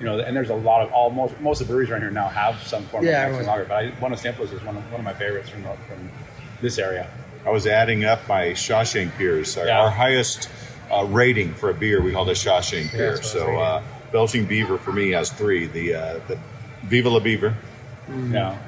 You 0.00 0.06
know, 0.06 0.18
and 0.18 0.36
there's 0.36 0.50
a 0.50 0.54
lot 0.56 0.84
of 0.84 0.92
all 0.92 1.08
most 1.10 1.40
most 1.40 1.60
of 1.60 1.68
the 1.68 1.72
breweries 1.72 1.88
around 1.88 2.00
here 2.00 2.10
now 2.10 2.26
have 2.26 2.60
some 2.64 2.82
form 2.86 3.04
Yeah, 3.04 3.26
of 3.26 3.32
Mexican 3.32 3.46
lager. 3.46 3.64
But 3.66 3.74
I, 3.76 3.90
Buenos 4.00 4.22
Tiempos 4.24 4.52
is 4.52 4.60
one 4.64 4.76
of 4.76 4.82
one 4.90 5.00
of 5.00 5.04
my 5.04 5.14
favorites 5.14 5.48
from 5.50 5.62
the, 5.62 5.68
from 5.88 6.10
this 6.60 6.78
area. 6.78 7.08
I 7.46 7.50
was 7.50 7.64
adding 7.68 8.04
up 8.04 8.18
my 8.28 8.46
Shawshank 8.48 9.16
beers. 9.16 9.56
Our, 9.56 9.66
Yeah. 9.66 9.80
our 9.82 9.90
highest 9.90 10.48
uh, 10.92 11.04
rating 11.04 11.54
for 11.54 11.70
a 11.70 11.74
beer, 11.74 12.02
we 12.02 12.10
call 12.10 12.28
it 12.28 12.32
a 12.32 12.34
Shawshank 12.48 12.90
beer. 12.90 13.14
that's 13.14 13.32
what 13.34 13.42
I 13.42 13.46
was 13.46 13.46
so 13.46 13.46
reading. 13.46 13.60
uh, 13.62 13.82
Belching 14.10 14.46
Beaver 14.46 14.78
for 14.78 14.92
me 14.92 15.10
has 15.12 15.30
three. 15.30 15.68
The 15.68 15.94
uh, 15.94 16.20
the 16.26 16.38
Viva 16.82 17.08
la 17.08 17.20
Beaver, 17.20 17.54
Yeah, 18.32 18.58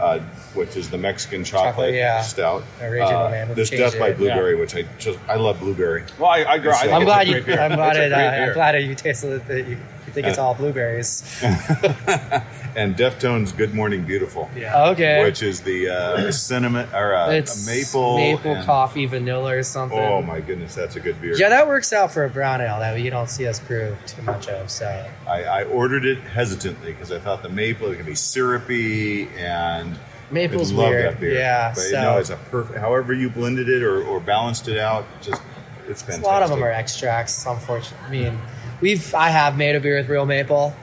uh, 0.00 0.18
which 0.56 0.76
is 0.76 0.90
the 0.90 0.98
Mexican 0.98 1.44
chocolate, 1.44 1.66
Chocolate, 1.74 1.94
yeah. 1.94 2.22
stout. 2.22 2.64
Original, 2.80 3.26
uh, 3.26 3.30
man. 3.30 3.48
We've 3.48 3.56
This 3.56 3.70
Death 3.70 3.98
by. 3.98 4.12
Blueberry, 4.12 4.54
Yeah. 4.54 4.60
which 4.60 4.74
I 4.74 4.82
just 4.98 5.18
I 5.28 5.36
love 5.36 5.60
blueberry. 5.60 6.04
well, 6.18 6.30
I, 6.30 6.42
I, 6.42 6.54
agree. 6.56 6.70
I 6.70 6.76
think 6.78 6.92
I'm 6.92 7.02
it's 7.02 7.06
glad 7.08 7.28
you. 7.28 7.42
beer. 7.42 7.60
I'm 7.60 7.74
glad 7.76 7.96
it. 7.96 8.12
Uh, 8.12 8.16
I'm 8.16 8.52
glad 8.54 8.82
you 8.82 8.94
tasted 8.94 9.32
it. 9.32 9.46
That 9.46 9.68
you, 9.68 9.76
you 9.76 10.12
think 10.12 10.26
it's 10.26 10.38
all 10.38 10.54
blueberries. 10.54 11.22
And 12.76 12.94
Deftones 12.94 13.56
Good 13.56 13.72
Morning 13.72 14.04
Beautiful, 14.04 14.50
Yeah. 14.54 14.88
Okay. 14.90 15.24
which 15.24 15.42
is 15.42 15.62
the 15.62 15.88
uh, 15.88 16.30
cinnamon 16.30 16.86
or 16.92 17.14
uh, 17.14 17.30
it's 17.30 17.66
maple 17.66 18.18
maple 18.18 18.52
and- 18.52 18.66
coffee, 18.66 19.06
vanilla, 19.06 19.56
or 19.56 19.62
something. 19.62 19.98
Oh 19.98 20.20
my 20.20 20.40
goodness, 20.40 20.74
that's 20.74 20.94
a 20.94 21.00
good 21.00 21.18
beer. 21.22 21.34
Yeah, 21.38 21.48
that 21.48 21.66
works 21.68 21.94
out 21.94 22.12
for 22.12 22.24
a 22.24 22.28
brown 22.28 22.60
ale 22.60 22.78
that 22.80 23.00
you 23.00 23.08
don't 23.10 23.30
see 23.30 23.46
us 23.46 23.60
brew 23.60 23.96
too 24.06 24.20
much 24.22 24.48
of. 24.48 24.70
So 24.70 24.86
I, 25.26 25.44
I 25.44 25.64
ordered 25.64 26.04
it 26.04 26.18
hesitantly 26.18 26.92
because 26.92 27.10
I 27.10 27.18
thought 27.18 27.42
the 27.42 27.48
maple 27.48 27.88
was 27.88 27.96
gonna 27.96 28.06
be 28.06 28.14
syrupy 28.14 29.28
and 29.38 29.98
Maple's 30.30 30.72
I 30.72 30.76
love 30.76 30.88
weird. 30.90 31.04
that 31.12 31.20
beer. 31.20 31.34
Yeah, 31.34 31.72
but 31.74 31.80
so- 31.80 32.02
no, 32.02 32.18
it's 32.18 32.30
a 32.30 32.36
perfect. 32.36 32.78
However 32.78 33.12
you 33.12 33.30
blended 33.30 33.68
it 33.68 33.82
or, 33.82 34.02
or 34.04 34.20
balanced 34.20 34.68
it 34.68 34.78
out, 34.78 35.04
just 35.22 35.40
it's 35.88 36.02
fantastic. 36.02 36.24
a 36.24 36.28
lot 36.28 36.42
of 36.42 36.50
them 36.50 36.62
are 36.62 36.70
extracts. 36.70 37.46
Unfortunately, 37.46 38.26
I 38.26 38.30
mean, 38.30 38.40
we've 38.80 39.14
I 39.14 39.28
have 39.30 39.56
made 39.56 39.76
a 39.76 39.80
beer 39.80 39.96
with 39.98 40.08
real 40.08 40.26
maple. 40.26 40.74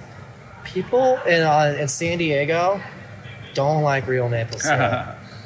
People 0.64 1.18
in 1.28 1.44
uh, 1.44 1.76
in 1.80 1.88
San 1.88 2.18
Diego 2.18 2.82
don't 3.54 3.84
like 3.84 4.08
real 4.08 4.30
maple 4.30 4.60
syrup. 4.60 5.18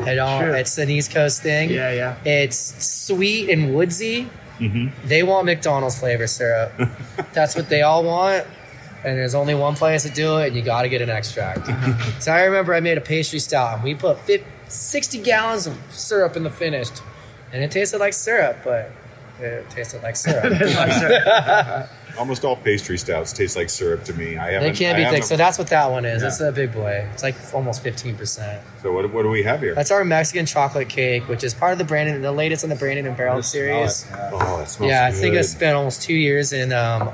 they 0.00 0.16
don't. 0.16 0.40
Sure. 0.40 0.56
It's 0.56 0.76
an 0.78 0.90
East 0.90 1.12
Coast 1.12 1.42
thing. 1.42 1.70
Yeah, 1.70 1.92
yeah. 1.92 2.16
It's 2.24 2.56
sweet 2.84 3.48
and 3.48 3.74
woodsy. 3.74 4.28
Mm-hmm. 4.58 5.06
They 5.06 5.22
want 5.22 5.46
McDonald's 5.46 5.98
flavor 6.00 6.26
syrup. 6.26 6.72
That's 7.32 7.54
what 7.54 7.68
they 7.68 7.82
all 7.82 8.02
want. 8.02 8.44
And 9.04 9.16
there's 9.16 9.34
only 9.34 9.54
one 9.54 9.74
place 9.76 10.02
to 10.02 10.10
do 10.10 10.38
it, 10.38 10.48
and 10.48 10.56
you 10.56 10.62
got 10.62 10.82
to 10.82 10.88
get 10.88 11.00
an 11.02 11.10
extract. 11.10 11.66
so 12.22 12.32
I 12.32 12.44
remember 12.44 12.74
I 12.74 12.80
made 12.80 12.98
a 12.98 13.02
pastry 13.02 13.38
stout, 13.38 13.74
and 13.74 13.82
we 13.84 13.94
put 13.94 14.18
50, 14.20 14.46
60 14.68 15.18
gallons 15.22 15.66
of 15.66 15.78
syrup 15.90 16.36
in 16.36 16.42
the 16.42 16.50
finished, 16.50 17.02
and 17.52 17.62
it 17.62 17.70
tasted 17.70 17.98
like 17.98 18.14
syrup, 18.14 18.58
but 18.64 18.90
it 19.40 19.68
tasted 19.70 20.02
like 20.02 20.16
syrup. 20.16 20.44
Almost 22.18 22.44
all 22.46 22.56
pastry 22.56 22.96
stouts 22.96 23.32
taste 23.34 23.56
like 23.56 23.68
syrup 23.68 24.02
to 24.04 24.14
me. 24.14 24.38
I 24.38 24.46
they 24.46 24.52
haven't. 24.54 24.76
can't 24.76 24.98
I 24.98 25.04
be 25.04 25.16
thick, 25.16 25.24
so 25.24 25.36
that's 25.36 25.58
what 25.58 25.68
that 25.68 25.90
one 25.90 26.06
is. 26.06 26.22
Yeah. 26.22 26.28
It's 26.28 26.40
a 26.40 26.50
big 26.50 26.72
boy. 26.72 27.06
It's 27.12 27.22
like 27.22 27.34
almost 27.52 27.84
15%. 27.84 28.58
So 28.80 28.90
what, 28.92 29.12
what 29.12 29.22
do 29.22 29.28
we 29.28 29.42
have 29.42 29.60
here? 29.60 29.74
That's 29.74 29.90
our 29.90 30.02
Mexican 30.02 30.46
chocolate 30.46 30.88
cake, 30.88 31.28
which 31.28 31.44
is 31.44 31.52
part 31.52 31.72
of 31.72 31.78
the 31.78 31.84
Brandon, 31.84 32.22
the 32.22 32.32
latest 32.32 32.64
in 32.64 32.70
the 32.70 32.76
Brandon 32.76 33.06
and 33.06 33.16
Barrel 33.18 33.42
series. 33.42 34.06
Yeah. 34.08 34.30
oh, 34.32 34.60
it 34.60 34.68
smells 34.70 34.90
Yeah, 34.90 35.04
I 35.04 35.10
good. 35.10 35.20
think 35.20 35.36
I 35.36 35.42
spent 35.42 35.76
almost 35.76 36.00
two 36.00 36.14
years 36.14 36.54
in 36.54 36.72
um, 36.72 37.10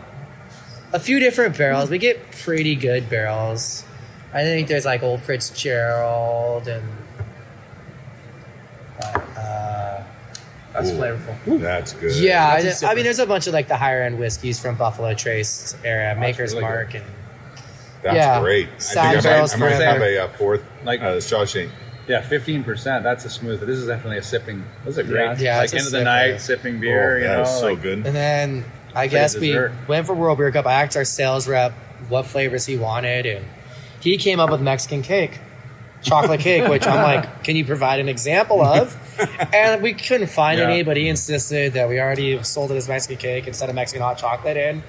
a 0.93 1.01
few 1.01 1.19
different 1.21 1.57
barrels. 1.57 1.91
We 1.91 1.99
get 1.99 2.31
pretty 2.33 2.75
good 2.75 3.09
barrels. 3.09 3.85
I 4.33 4.43
think 4.43 4.69
there's 4.69 4.85
like 4.85 5.03
Old 5.03 5.21
Fitzgerald 5.21 6.69
and. 6.69 6.85
Uh, 9.37 10.03
That's 10.73 10.91
Ooh. 10.91 10.95
flavorful. 10.95 11.61
That's 11.61 11.93
good. 11.93 12.15
yeah, 12.17 12.49
I, 12.49 12.63
That's 12.63 12.83
a 12.83 12.89
I 12.89 12.95
mean, 12.95 13.05
there's 13.05 13.19
a 13.19 13.27
bunch 13.27 13.47
of 13.47 13.53
like 13.53 13.69
the 13.69 13.77
higher 13.77 14.03
end 14.03 14.19
whiskeys 14.19 14.61
from 14.61 14.77
Buffalo 14.77 15.13
Trace 15.15 15.77
era, 15.85 16.15
Maker's 16.19 16.53
really 16.53 16.63
Mark, 16.63 16.95
and 16.95 17.05
that's 18.03 18.17
yeah. 18.17 18.41
great. 18.41 18.69
I 18.97 19.21
think 19.21 19.27
I 19.27 19.39
might, 19.39 19.55
I 19.55 19.57
might 19.59 19.71
have 19.71 20.03
a 20.03 20.25
uh, 20.25 20.29
fourth 20.29 20.63
Like- 20.85 21.01
uh, 21.01 21.17
Shawshank. 21.17 21.71
Yeah, 22.09 22.21
fifteen 22.21 22.65
percent. 22.65 23.05
That's 23.05 23.25
a 23.25 23.31
smooth. 23.31 23.61
This 23.61 23.79
is 23.79 23.87
definitely 23.87 24.19
a 24.19 24.23
sipping. 24.25 24.65
This 24.85 24.93
is 24.95 24.99
a 24.99 25.05
great. 25.05 25.39
Yeah, 25.39 25.59
like 25.59 25.65
it's 25.67 25.73
a 25.73 25.77
end 25.77 25.87
of 25.87 25.93
the 25.93 25.99
sipper. 25.99 26.05
night 26.05 26.41
sipping 26.41 26.81
beer. 26.81 27.15
oh, 27.15 27.17
you 27.19 27.25
that 27.25 27.37
know, 27.37 27.43
is 27.43 27.61
so 27.61 27.67
like, 27.67 27.83
good. 27.83 27.99
and 28.07 28.17
then 28.17 28.65
I 28.95 29.07
guess 29.07 29.37
we 29.37 29.57
went 29.89 30.07
for 30.07 30.15
World 30.15 30.39
Beer 30.39 30.51
Cup. 30.53 30.67
I 30.67 30.83
asked 30.83 30.97
our 30.97 31.05
sales 31.05 31.49
rep 31.49 31.73
what 32.09 32.27
flavors 32.27 32.67
he 32.67 32.77
wanted, 32.77 33.27
and 33.27 33.45
he 34.01 34.17
came 34.19 34.39
up 34.41 34.51
with 34.51 34.61
Mexican 34.61 35.03
cake. 35.03 35.39
chocolate 36.03 36.41
cake, 36.49 36.69
which 36.69 36.87
I'm 36.87 37.03
like, 37.03 37.45
can 37.45 37.55
you 37.57 37.65
provide 37.65 38.01
an 38.01 38.09
example 38.09 38.61
of? 38.63 38.97
And 39.53 39.83
we 39.83 39.93
couldn't 39.93 40.29
find 40.29 40.59
Yeah. 40.59 40.65
any, 40.71 40.83
but 40.83 40.97
he 40.97 41.07
insisted 41.09 41.75
that 41.75 41.89
we 41.89 42.01
already 42.01 42.43
sold 42.43 42.73
it 42.73 42.77
as 42.77 42.89
Mexican 42.89 43.19
cake 43.19 43.47
instead 43.47 43.69
of 43.69 43.75
Mexican 43.75 44.03
hot 44.03 44.17
chocolate 44.19 44.57
in. 44.57 44.83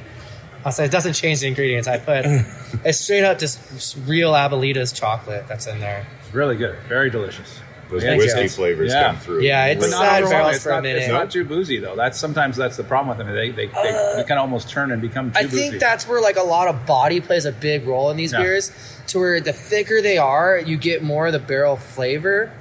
I 0.65 0.69
said, 0.71 0.85
it 0.85 0.91
doesn't 0.91 1.13
change 1.13 1.41
the 1.41 1.47
ingredients. 1.47 1.87
I 1.89 1.99
put 1.99 2.25
it's 2.85 2.99
straight 2.99 3.23
up 3.25 3.37
just 3.37 3.97
real 4.07 4.31
Abuelita's 4.31 4.91
chocolate 4.93 5.45
that's 5.47 5.67
in 5.67 5.79
there. 5.79 6.07
Really 6.31 6.55
good. 6.55 6.79
Very 6.87 7.09
delicious. 7.09 7.59
Those 7.93 8.03
Thank 8.03 8.21
whiskey 8.21 8.41
you. 8.41 8.49
flavors 8.49 8.91
Yeah. 8.91 9.07
come 9.07 9.17
through. 9.17 9.41
Yeah, 9.43 9.65
it's 9.67 9.79
Really. 9.79 9.91
not 9.91 9.99
sad 10.01 10.23
overwhelming. 10.23 10.29
barrels 10.31 10.55
It's 10.55 10.63
for 10.63 10.69
a 10.71 10.75
not, 10.75 10.85
it's 10.85 11.07
not 11.07 11.31
too 11.31 11.45
boozy 11.45 11.79
though. 11.79 11.95
That's 11.95 12.19
sometimes 12.19 12.57
that's 12.57 12.75
the 12.77 12.83
problem 12.83 13.15
with 13.17 13.25
them. 13.25 13.33
They 13.35 13.51
they, 13.51 13.67
they, 13.67 13.71
they 14.17 14.23
kind 14.27 14.31
of 14.33 14.39
almost 14.39 14.69
turn 14.69 14.91
and 14.91 15.01
become 15.01 15.31
too 15.31 15.39
I 15.39 15.43
boozy. 15.43 15.57
think 15.69 15.79
that's 15.79 16.07
where 16.07 16.21
like 16.21 16.35
a 16.37 16.43
lot 16.43 16.67
of 16.67 16.85
body 16.85 17.21
plays 17.21 17.45
a 17.45 17.51
big 17.51 17.87
role 17.87 18.09
in 18.11 18.17
these 18.17 18.33
Yeah. 18.33 18.39
beers. 18.41 18.71
To 19.07 19.19
where 19.19 19.39
the 19.41 19.53
thicker 19.53 20.01
they 20.01 20.17
are, 20.17 20.57
you 20.57 20.77
get 20.77 21.03
more 21.03 21.27
of 21.27 21.33
the 21.33 21.39
barrel 21.39 21.75
flavor 21.75 22.51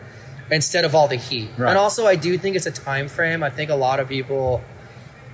instead 0.51 0.85
of 0.85 0.95
all 0.95 1.09
the 1.09 1.17
heat. 1.17 1.49
Right. 1.57 1.71
And 1.71 1.79
also, 1.79 2.07
I 2.07 2.17
do 2.17 2.37
think 2.37 2.57
it's 2.57 2.67
a 2.67 2.71
time 2.73 3.09
frame. 3.09 3.43
I 3.43 3.49
think 3.51 3.71
a 3.71 3.75
lot 3.75 4.01
of 4.01 4.09
people, 4.09 4.61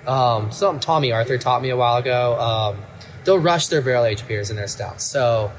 um, 0.06 0.52
something 0.52 0.80
Tomme 0.80 1.12
Arthur 1.12 1.38
taught 1.38 1.60
me 1.62 1.70
a 1.70 1.76
while 1.76 1.96
ago. 1.96 2.38
Um, 2.38 2.82
they'll 3.24 3.38
rush 3.38 3.66
their 3.68 3.82
barrel 3.82 4.04
aged 4.04 4.28
beers 4.28 4.50
in 4.50 4.56
their 4.56 4.68
stouts. 4.68 5.02
So 5.04 5.50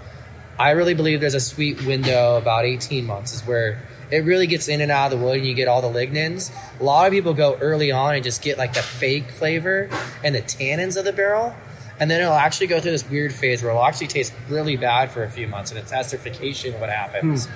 I 0.58 0.72
really 0.72 0.94
believe 0.94 1.20
there's 1.20 1.34
a 1.36 1.40
sweet 1.40 1.84
window 1.86 2.36
about 2.38 2.66
18 2.66 3.06
months 3.06 3.34
is 3.34 3.42
where 3.46 3.80
it 4.12 4.26
really 4.26 4.48
gets 4.48 4.68
in 4.68 4.82
and 4.82 4.92
out 4.92 5.12
of 5.14 5.20
the 5.20 5.24
wood 5.26 5.38
and 5.38 5.46
you 5.46 5.54
get 5.54 5.68
all 5.68 5.82
the 5.82 5.88
lignins. 6.00 6.52
A 6.80 6.84
lot 6.84 7.06
of 7.08 7.14
people 7.14 7.34
go 7.34 7.58
early 7.62 7.92
on 7.92 8.16
and 8.16 8.24
just 8.24 8.42
get 8.42 8.58
like 8.58 8.74
the 8.74 8.82
fake 8.82 9.30
flavor 9.32 9.90
and 10.24 10.34
the 10.34 10.42
tannins 10.42 10.98
of 10.98 11.06
the 11.06 11.14
barrel. 11.14 11.56
and 12.00 12.10
then 12.10 12.22
it'll 12.22 12.34
actually 12.34 12.68
go 12.68 12.80
through 12.80 12.92
this 12.92 13.08
weird 13.10 13.34
phase 13.34 13.62
where 13.62 13.72
it'll 13.72 13.84
actually 13.84 14.08
taste 14.08 14.34
really 14.48 14.78
bad 14.78 15.12
for 15.12 15.24
a 15.24 15.30
few 15.30 15.48
months, 15.48 15.70
and 15.72 15.78
it's 15.80 15.92
esterification 15.92 16.80
what 16.80 16.90
happens, 16.90 17.46
hmm. 17.48 17.54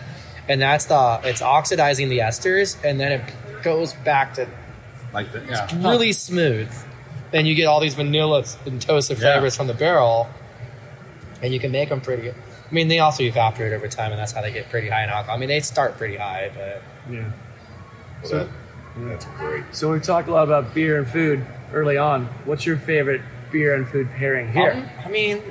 and 0.49 0.61
that's 0.61 0.85
the 0.85 1.21
it's 1.23 1.41
oxidizing 1.41 2.09
the 2.09 2.19
esters, 2.19 2.75
and 2.83 2.99
then 2.99 3.13
it 3.13 3.21
goes 3.63 3.93
back 4.03 4.33
to 4.33 4.45
Like 5.13 5.31
the, 5.31 5.41
yeah. 5.45 5.67
really 5.87 6.11
smooth, 6.11 6.69
and 7.31 7.47
you 7.47 7.55
get 7.55 7.67
all 7.67 7.79
these 7.79 7.93
vanilla 7.95 8.43
and 8.65 8.81
toasted 8.81 9.17
Yeah. 9.17 9.33
flavors 9.35 9.55
from 9.55 9.67
the 9.67 9.73
barrel, 9.73 10.27
and 11.43 11.53
you 11.53 11.59
can 11.59 11.71
make 11.71 11.89
them 11.89 12.01
pretty. 12.01 12.31
I 12.31 12.33
mean, 12.71 12.87
they 12.87 12.99
also 12.99 13.21
evaporate 13.23 13.73
over 13.73 13.87
time, 13.87 14.11
and 14.11 14.19
that's 14.19 14.31
how 14.31 14.41
they 14.41 14.51
get 14.51 14.69
pretty 14.69 14.89
high 14.89 15.03
in 15.03 15.09
alcohol. 15.09 15.35
I 15.35 15.39
mean, 15.39 15.49
they 15.49 15.59
start 15.59 15.97
pretty 15.97 16.15
high, 16.17 16.49
but 16.55 16.81
Yeah. 17.13 17.19
Well, 18.21 18.31
So- 18.31 18.37
that- 18.39 18.47
that's 19.09 19.25
great. 19.37 19.63
So 19.73 19.91
we've 19.91 20.01
talked 20.01 20.27
a 20.27 20.31
lot 20.31 20.43
about 20.43 20.73
beer 20.73 20.97
and 20.97 21.07
food 21.07 21.45
early 21.73 21.97
on. 21.97 22.27
What's 22.45 22.65
your 22.65 22.77
favorite 22.77 23.21
beer 23.51 23.75
and 23.75 23.87
food 23.87 24.07
pairing 24.17 24.51
here? 24.51 24.71
Um, 24.71 24.89
I 25.05 25.09
mean, 25.09 25.41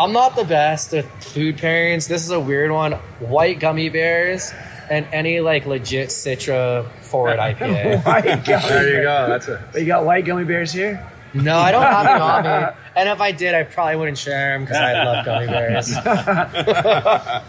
I'm 0.00 0.12
not 0.12 0.34
the 0.36 0.44
best 0.44 0.92
at 0.94 1.04
food 1.22 1.58
pairings. 1.58 2.08
This 2.08 2.24
is 2.24 2.30
a 2.30 2.40
weird 2.40 2.70
one: 2.72 2.92
white 3.20 3.60
gummy 3.60 3.88
bears 3.90 4.52
and 4.90 5.06
any 5.12 5.40
like 5.40 5.66
legit 5.66 6.08
Citra 6.08 6.86
forward 7.02 7.38
IPA. 7.38 8.04
White 8.04 8.44
gummy 8.44 8.68
There 8.68 8.88
you 8.96 9.02
go. 9.02 9.26
That's 9.28 9.48
a 9.48 9.60
You 9.78 9.84
got 9.86 10.04
white 10.04 10.24
gummy 10.24 10.44
bears 10.44 10.72
here? 10.72 11.06
No, 11.34 11.56
I 11.58 11.70
don't 11.70 11.82
have 11.82 12.04
them 12.04 12.20
on 12.22 12.44
me. 12.44 12.68
And 12.94 13.08
if 13.08 13.20
I 13.20 13.32
did, 13.32 13.54
I 13.54 13.62
probably 13.62 13.96
wouldn't 13.96 14.18
share 14.18 14.52
them 14.52 14.64
because 14.64 14.76
I 14.76 15.02
love 15.04 15.24
gummy 15.24 15.46
bears. 15.46 15.92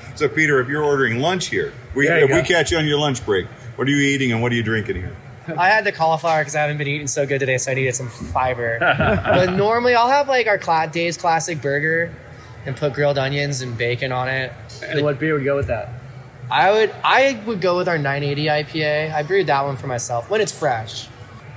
So, 0.15 0.29
Peter, 0.29 0.59
if 0.61 0.67
you're 0.69 0.83
ordering 0.83 1.19
lunch 1.19 1.47
here, 1.47 1.73
we, 1.95 2.07
There 2.07 2.19
you 2.19 2.25
if 2.25 2.31
we 2.31 2.47
catch 2.47 2.71
you 2.71 2.77
on 2.77 2.85
your 2.85 2.99
lunch 2.99 3.25
break, 3.25 3.47
what 3.75 3.87
are 3.87 3.91
you 3.91 3.97
eating 3.97 4.31
and 4.31 4.41
what 4.41 4.51
are 4.51 4.55
you 4.55 4.63
drinking 4.63 4.95
here? 4.97 5.15
I 5.57 5.67
had 5.69 5.83
the 5.83 5.91
cauliflower 5.91 6.39
because 6.41 6.55
I 6.55 6.61
haven't 6.61 6.77
been 6.77 6.87
eating 6.87 7.07
so 7.07 7.25
good 7.25 7.39
today, 7.39 7.57
so 7.57 7.71
I 7.71 7.73
needed 7.73 7.95
some 7.95 8.09
fiber. 8.09 8.77
but 8.79 9.53
normally, 9.55 9.95
I'll 9.95 10.07
have 10.07 10.27
like 10.29 10.47
our 10.47 10.57
Cla- 10.57 10.87
Dave's 10.91 11.17
classic 11.17 11.61
burger 11.61 12.13
and 12.65 12.77
put 12.77 12.93
grilled 12.93 13.17
onions 13.17 13.61
and 13.61 13.77
bacon 13.77 14.11
on 14.11 14.29
it. 14.29 14.53
And 14.83 15.03
what 15.03 15.19
beer 15.19 15.33
would 15.33 15.43
go 15.43 15.55
with 15.55 15.67
that? 15.67 15.89
I 16.49 16.71
would 16.71 16.93
I 17.03 17.41
would 17.45 17.59
go 17.59 17.75
with 17.77 17.89
our 17.89 17.97
980 17.97 18.45
IPA. 18.45 19.13
I 19.13 19.23
brewed 19.23 19.47
that 19.47 19.65
one 19.65 19.75
for 19.75 19.87
myself 19.87 20.29
when 20.29 20.39
it's 20.41 20.51
fresh. 20.57 21.07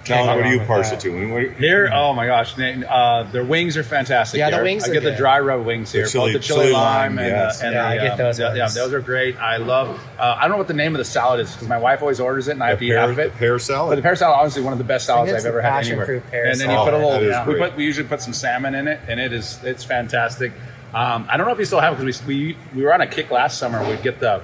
Colin, 0.06 0.26
go 0.26 0.36
what 0.36 0.42
do 0.44 0.48
you 0.50 0.58
with 0.58 0.66
parse 0.66 0.90
that. 0.90 1.04
it 1.04 1.10
to? 1.10 1.32
What- 1.32 1.52
Here, 1.58 1.90
oh 1.92 2.12
my 2.14 2.26
gosh, 2.26 2.54
uh, 2.58 3.22
their 3.32 3.44
wings 3.44 3.76
are 3.76 3.82
fantastic. 3.82 4.38
Yeah, 4.38 4.50
the 4.50 4.56
here. 4.56 4.64
wings 4.64 4.84
I 4.84 4.90
are 4.90 4.94
get 4.94 5.02
the 5.02 5.14
dry 5.16 5.40
rub 5.40 5.64
wings 5.66 5.92
here. 5.92 6.06
chili- 6.06 6.32
both 6.32 6.42
the 6.42 6.46
chili, 6.46 6.60
chili 6.66 6.72
lime, 6.72 7.16
lime, 7.16 7.18
and, 7.18 7.28
yes. 7.28 7.60
the, 7.60 7.66
and 7.66 7.74
Yeah, 7.74 7.82
the, 7.82 7.88
I 7.88 7.96
get 7.96 8.10
um, 8.12 8.18
those 8.18 8.38
Yeah, 8.38 8.54
yeah, 8.54 8.68
those 8.68 8.92
are 8.92 9.00
great. 9.00 9.36
I 9.36 9.56
love. 9.58 10.00
Uh, 10.18 10.36
I 10.38 10.42
don't 10.42 10.52
know 10.52 10.56
what 10.58 10.68
the 10.68 10.74
name 10.74 10.94
of 10.94 10.98
the 10.98 11.04
salad 11.04 11.40
is 11.40 11.52
because 11.52 11.68
my 11.68 11.78
wife 11.78 12.00
always 12.02 12.20
orders 12.20 12.48
it, 12.48 12.52
and 12.52 12.62
I 12.62 12.70
have 12.70 12.78
to 12.78 12.84
eat 12.84 12.90
pear, 12.90 12.98
half 13.00 13.10
of 13.10 13.16
the 13.16 13.22
it. 13.26 13.34
pear 13.36 13.58
But 13.58 13.94
the 13.96 14.02
pear 14.02 14.16
salad, 14.16 14.36
honestly, 14.40 14.62
one 14.62 14.72
of 14.72 14.78
the 14.78 14.84
best 14.84 15.06
salads 15.06 15.32
I've 15.32 15.44
ever 15.46 15.60
had 15.60 15.70
passion 15.70 15.92
anywhere. 15.92 16.06
fruit 16.06 16.30
pear 16.30 16.46
and 16.46 16.60
then 16.60 16.70
you 16.70 16.76
salad. 16.76 16.92
put 16.92 16.98
a 16.98 17.02
That 17.02 17.22
is 17.22 17.28
little. 17.36 17.52
We 17.54 17.58
put 17.60 17.76
we 17.76 17.84
usually 17.84 18.08
put 18.08 18.20
some 18.20 18.32
salmon 18.32 18.74
in 18.74 18.88
it, 18.88 19.00
and 19.08 19.18
it 19.20 19.32
is 19.32 19.58
it's 19.64 19.84
fantastic. 19.84 20.52
Um, 20.94 21.26
I 21.28 21.36
don't 21.36 21.46
know 21.46 21.52
if 21.52 21.58
you 21.58 21.64
still 21.66 21.80
have 21.80 21.94
it 21.94 22.04
because 22.04 22.24
we, 22.26 22.34
we 22.36 22.56
we 22.76 22.82
were 22.82 22.94
on 22.94 23.00
a 23.00 23.06
kick 23.06 23.30
last 23.30 23.58
summer. 23.58 23.86
We'd 23.88 24.02
get 24.02 24.20
the 24.20 24.42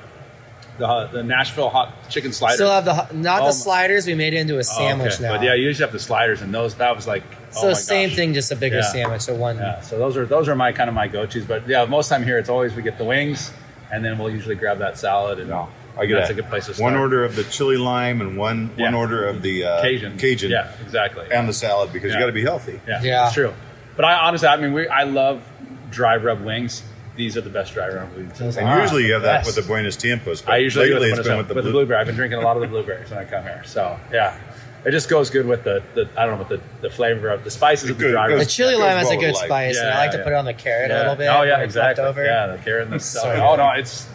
the, 0.79 1.09
the 1.13 1.23
Nashville 1.23 1.69
hot 1.69 2.09
chicken 2.09 2.33
slider. 2.33 2.55
Still 2.57 2.71
have 2.71 2.85
the 2.85 2.95
not 3.15 3.41
Oh 3.41 3.43
my- 3.43 3.47
the 3.49 3.53
sliders. 3.53 4.07
We 4.07 4.15
made 4.15 4.33
it 4.35 4.39
into 4.39 4.55
a 4.55 4.59
Oh, 4.59 4.63
sandwich 4.63 5.15
okay. 5.15 5.23
now. 5.25 5.37
But 5.37 5.45
yeah, 5.45 5.55
you 5.55 5.65
usually 5.67 5.85
have 5.85 5.93
the 5.93 5.99
sliders, 5.99 6.41
and 6.43 6.53
those 6.53 6.75
that 6.77 6.97
was 6.97 7.07
like 7.07 7.23
oh 7.57 7.61
so 7.61 7.67
my 7.69 7.73
same 7.75 8.09
gosh. 8.09 8.17
thing, 8.17 8.35
just 8.35 8.51
a 8.53 8.57
bigger 8.57 8.77
Yeah. 8.77 8.83
sandwich. 8.93 9.23
So 9.23 9.35
one. 9.35 9.59
Yeah, 9.59 9.81
so 9.83 9.99
those 9.99 10.17
are 10.17 10.25
those 10.27 10.49
are 10.49 10.55
my 10.57 10.73
kind 10.73 10.89
of 10.89 10.95
my 10.95 11.09
go 11.09 11.27
tos. 11.27 11.45
But 11.45 11.69
yeah, 11.69 11.85
most 11.85 12.09
time 12.09 12.25
here 12.25 12.39
it's 12.39 12.49
always 12.49 12.75
we 12.75 12.83
get 12.83 12.97
the 12.99 13.05
wings, 13.05 13.53
and 13.93 14.05
then 14.05 14.19
we'll 14.19 14.31
usually 14.31 14.55
grab 14.55 14.79
that 14.79 14.97
salad, 14.99 15.39
and 15.41 15.51
No, 15.51 15.69
I 15.99 16.07
get 16.07 16.15
that's 16.15 16.29
that. 16.29 16.39
a 16.39 16.43
good 16.43 16.49
place 16.51 16.67
to 16.67 16.75
start. 16.75 16.91
One 16.93 16.99
order 17.01 17.23
of 17.25 17.37
the 17.37 17.45
chili 17.45 17.77
lime 17.77 18.21
and 18.23 18.37
one 18.39 18.69
one 18.69 18.79
Yeah. 18.79 18.95
order 18.95 19.27
of 19.27 19.43
the 19.43 19.65
uh, 19.65 19.83
Cajun, 19.83 20.17
Cajun, 20.17 20.51
yeah, 20.51 20.73
exactly, 20.83 21.27
and 21.31 21.47
the 21.49 21.53
salad 21.53 21.93
because 21.93 22.09
Yeah. 22.11 22.15
you 22.15 22.23
got 22.23 22.27
to 22.27 22.33
be 22.33 22.43
healthy. 22.45 22.81
yeah, 22.89 23.03
Yeah. 23.03 23.25
it's 23.27 23.35
true. 23.35 23.53
But 23.95 24.07
I 24.07 24.15
honestly, 24.15 24.49
I 24.49 24.57
mean, 24.57 24.73
we, 24.73 24.89
I 24.89 25.03
love 25.03 25.43
dry 25.91 26.17
rub 26.17 26.41
wings. 26.41 26.83
These 27.15 27.37
are 27.37 27.43
the 27.43 27.51
best 27.51 27.75
dry 27.75 27.89
rub 27.89 28.15
wings. 28.15 28.39
Those 28.39 28.57
And 28.57 28.67
are 28.69 28.81
usually 28.81 29.07
you 29.07 29.13
have 29.13 29.23
that 29.23 29.45
best. 29.45 29.47
with 29.47 29.57
the 29.57 29.63
Buenos 29.71 29.97
Tiempos. 29.97 30.45
But 30.45 30.55
I 30.55 30.57
usually 30.59 30.91
lately 30.91 31.11
it 31.11 31.19
it's 31.19 31.29
been 31.29 31.37
with 31.37 31.49
the, 31.49 31.55
with 31.55 31.65
the 31.65 31.71
blueberry. 31.71 32.01
I've 32.01 32.07
been 32.07 32.17
drinking 32.17 32.39
a 32.39 32.43
lot 32.43 32.57
of 32.57 32.63
the 32.63 32.69
blueberries 32.69 33.11
when 33.11 33.19
I 33.19 33.25
come 33.25 33.43
here. 33.43 33.63
So 33.67 33.99
yeah, 34.11 34.39
it 34.87 34.93
just 34.93 35.09
goes 35.11 35.29
good 35.29 35.47
with 35.47 35.63
the, 35.65 35.83
the 35.95 36.09
I 36.17 36.25
don't 36.25 36.39
know 36.39 36.47
with 36.49 36.61
the, 36.81 36.89
the 36.89 36.91
flavor 36.95 37.29
of 37.29 37.45
the 37.45 37.51
spices 37.51 37.91
of 37.91 37.99
the 37.99 38.05
Good, 38.05 38.13
dry 38.13 38.29
good. 38.29 38.41
The 38.41 38.47
chili 38.47 38.77
lime 38.77 38.97
has 38.97 39.11
a 39.11 39.17
good 39.17 39.27
with 39.27 39.37
life. 39.37 39.47
spice, 39.47 39.79
and 39.79 39.89
I 39.89 39.93
Yeah, 39.93 39.99
like 39.99 40.11
to 40.13 40.19
put 40.23 40.33
it 40.33 40.37
on 40.37 40.45
the 40.47 40.55
carrot 40.55 40.91
a 40.91 40.95
little 40.97 41.17
bit. 41.17 41.29
Oh 41.29 41.43
yeah, 41.43 41.59
when 41.59 41.67
it's 41.67 41.77
left 41.77 41.99
exactly. 41.99 42.05
Over. 42.05 42.25
Yeah, 42.25 42.47
the 42.57 42.63
carrot 42.63 42.85
and 42.85 42.93
the 42.95 42.99
So 43.01 43.19
stuff. 43.21 43.35
good. 43.35 43.41
oh 43.43 43.57
no, 43.57 43.71
it's 43.73 44.09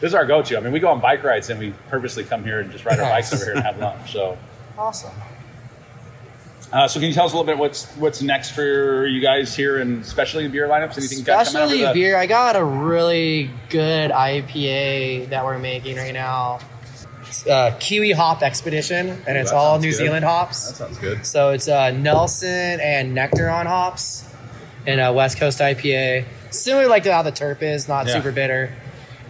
this 0.00 0.08
is 0.08 0.14
our 0.14 0.24
go-to. 0.26 0.56
I 0.56 0.60
mean, 0.60 0.72
we 0.72 0.80
go 0.80 0.88
on 0.88 1.00
bike 1.00 1.22
rides 1.22 1.50
and 1.50 1.60
we 1.60 1.72
purposely 1.88 2.24
come 2.24 2.42
here 2.42 2.58
and 2.60 2.72
just 2.72 2.84
ride 2.86 2.98
our 2.98 3.08
bikes 3.10 3.32
over 3.34 3.44
here 3.44 3.54
and 3.54 3.62
have 3.62 3.78
lunch. 3.78 4.12
So, 4.12 4.36
Awesome. 4.78 5.12
Uh, 6.72 6.86
so 6.88 7.00
can 7.00 7.08
you 7.08 7.14
tell 7.14 7.26
us 7.26 7.32
a 7.32 7.36
little 7.36 7.46
bit 7.50 7.58
what's 7.58 7.86
what's 7.96 8.22
next 8.22 8.50
for 8.50 9.06
you 9.06 9.20
guys 9.20 9.54
here 9.56 9.78
and 9.78 10.02
especially 10.02 10.46
beer 10.48 10.68
lineups? 10.68 10.96
Anything 10.98 11.18
you 11.18 11.24
got 11.24 11.46
coming 11.46 11.62
Especially 11.72 11.92
beer. 11.94 12.16
I 12.16 12.26
got 12.26 12.56
a 12.56 12.64
really 12.64 13.50
good 13.68 14.10
IPA 14.10 15.30
that 15.30 15.44
we're 15.44 15.58
making 15.58 15.96
right 15.96 16.14
now. 16.14 16.60
It's, 17.26 17.46
uh, 17.46 17.76
Kiwi 17.78 18.12
Hop 18.12 18.42
Expedition, 18.42 19.22
and 19.26 19.36
it's 19.38 19.52
all 19.52 19.78
New 19.78 19.90
good. 19.90 19.96
Zealand 19.96 20.24
hops. 20.24 20.68
That 20.68 20.76
sounds 20.76 20.98
good. 20.98 21.24
So 21.24 21.50
it's 21.50 21.68
uh, 21.68 21.90
Nelson 21.92 22.80
and 22.80 23.16
Nectaron 23.16 23.66
hops 23.66 24.24
in 24.86 24.98
a 24.98 25.12
West 25.12 25.38
Coast 25.38 25.60
IPA. 25.60 26.24
Similar 26.50 26.88
like 26.88 27.04
to 27.04 27.12
how 27.12 27.22
the 27.22 27.30
Terp 27.32 27.62
is, 27.62 27.86
not 27.88 28.06
Yeah. 28.06 28.14
super 28.14 28.32
bitter. 28.32 28.74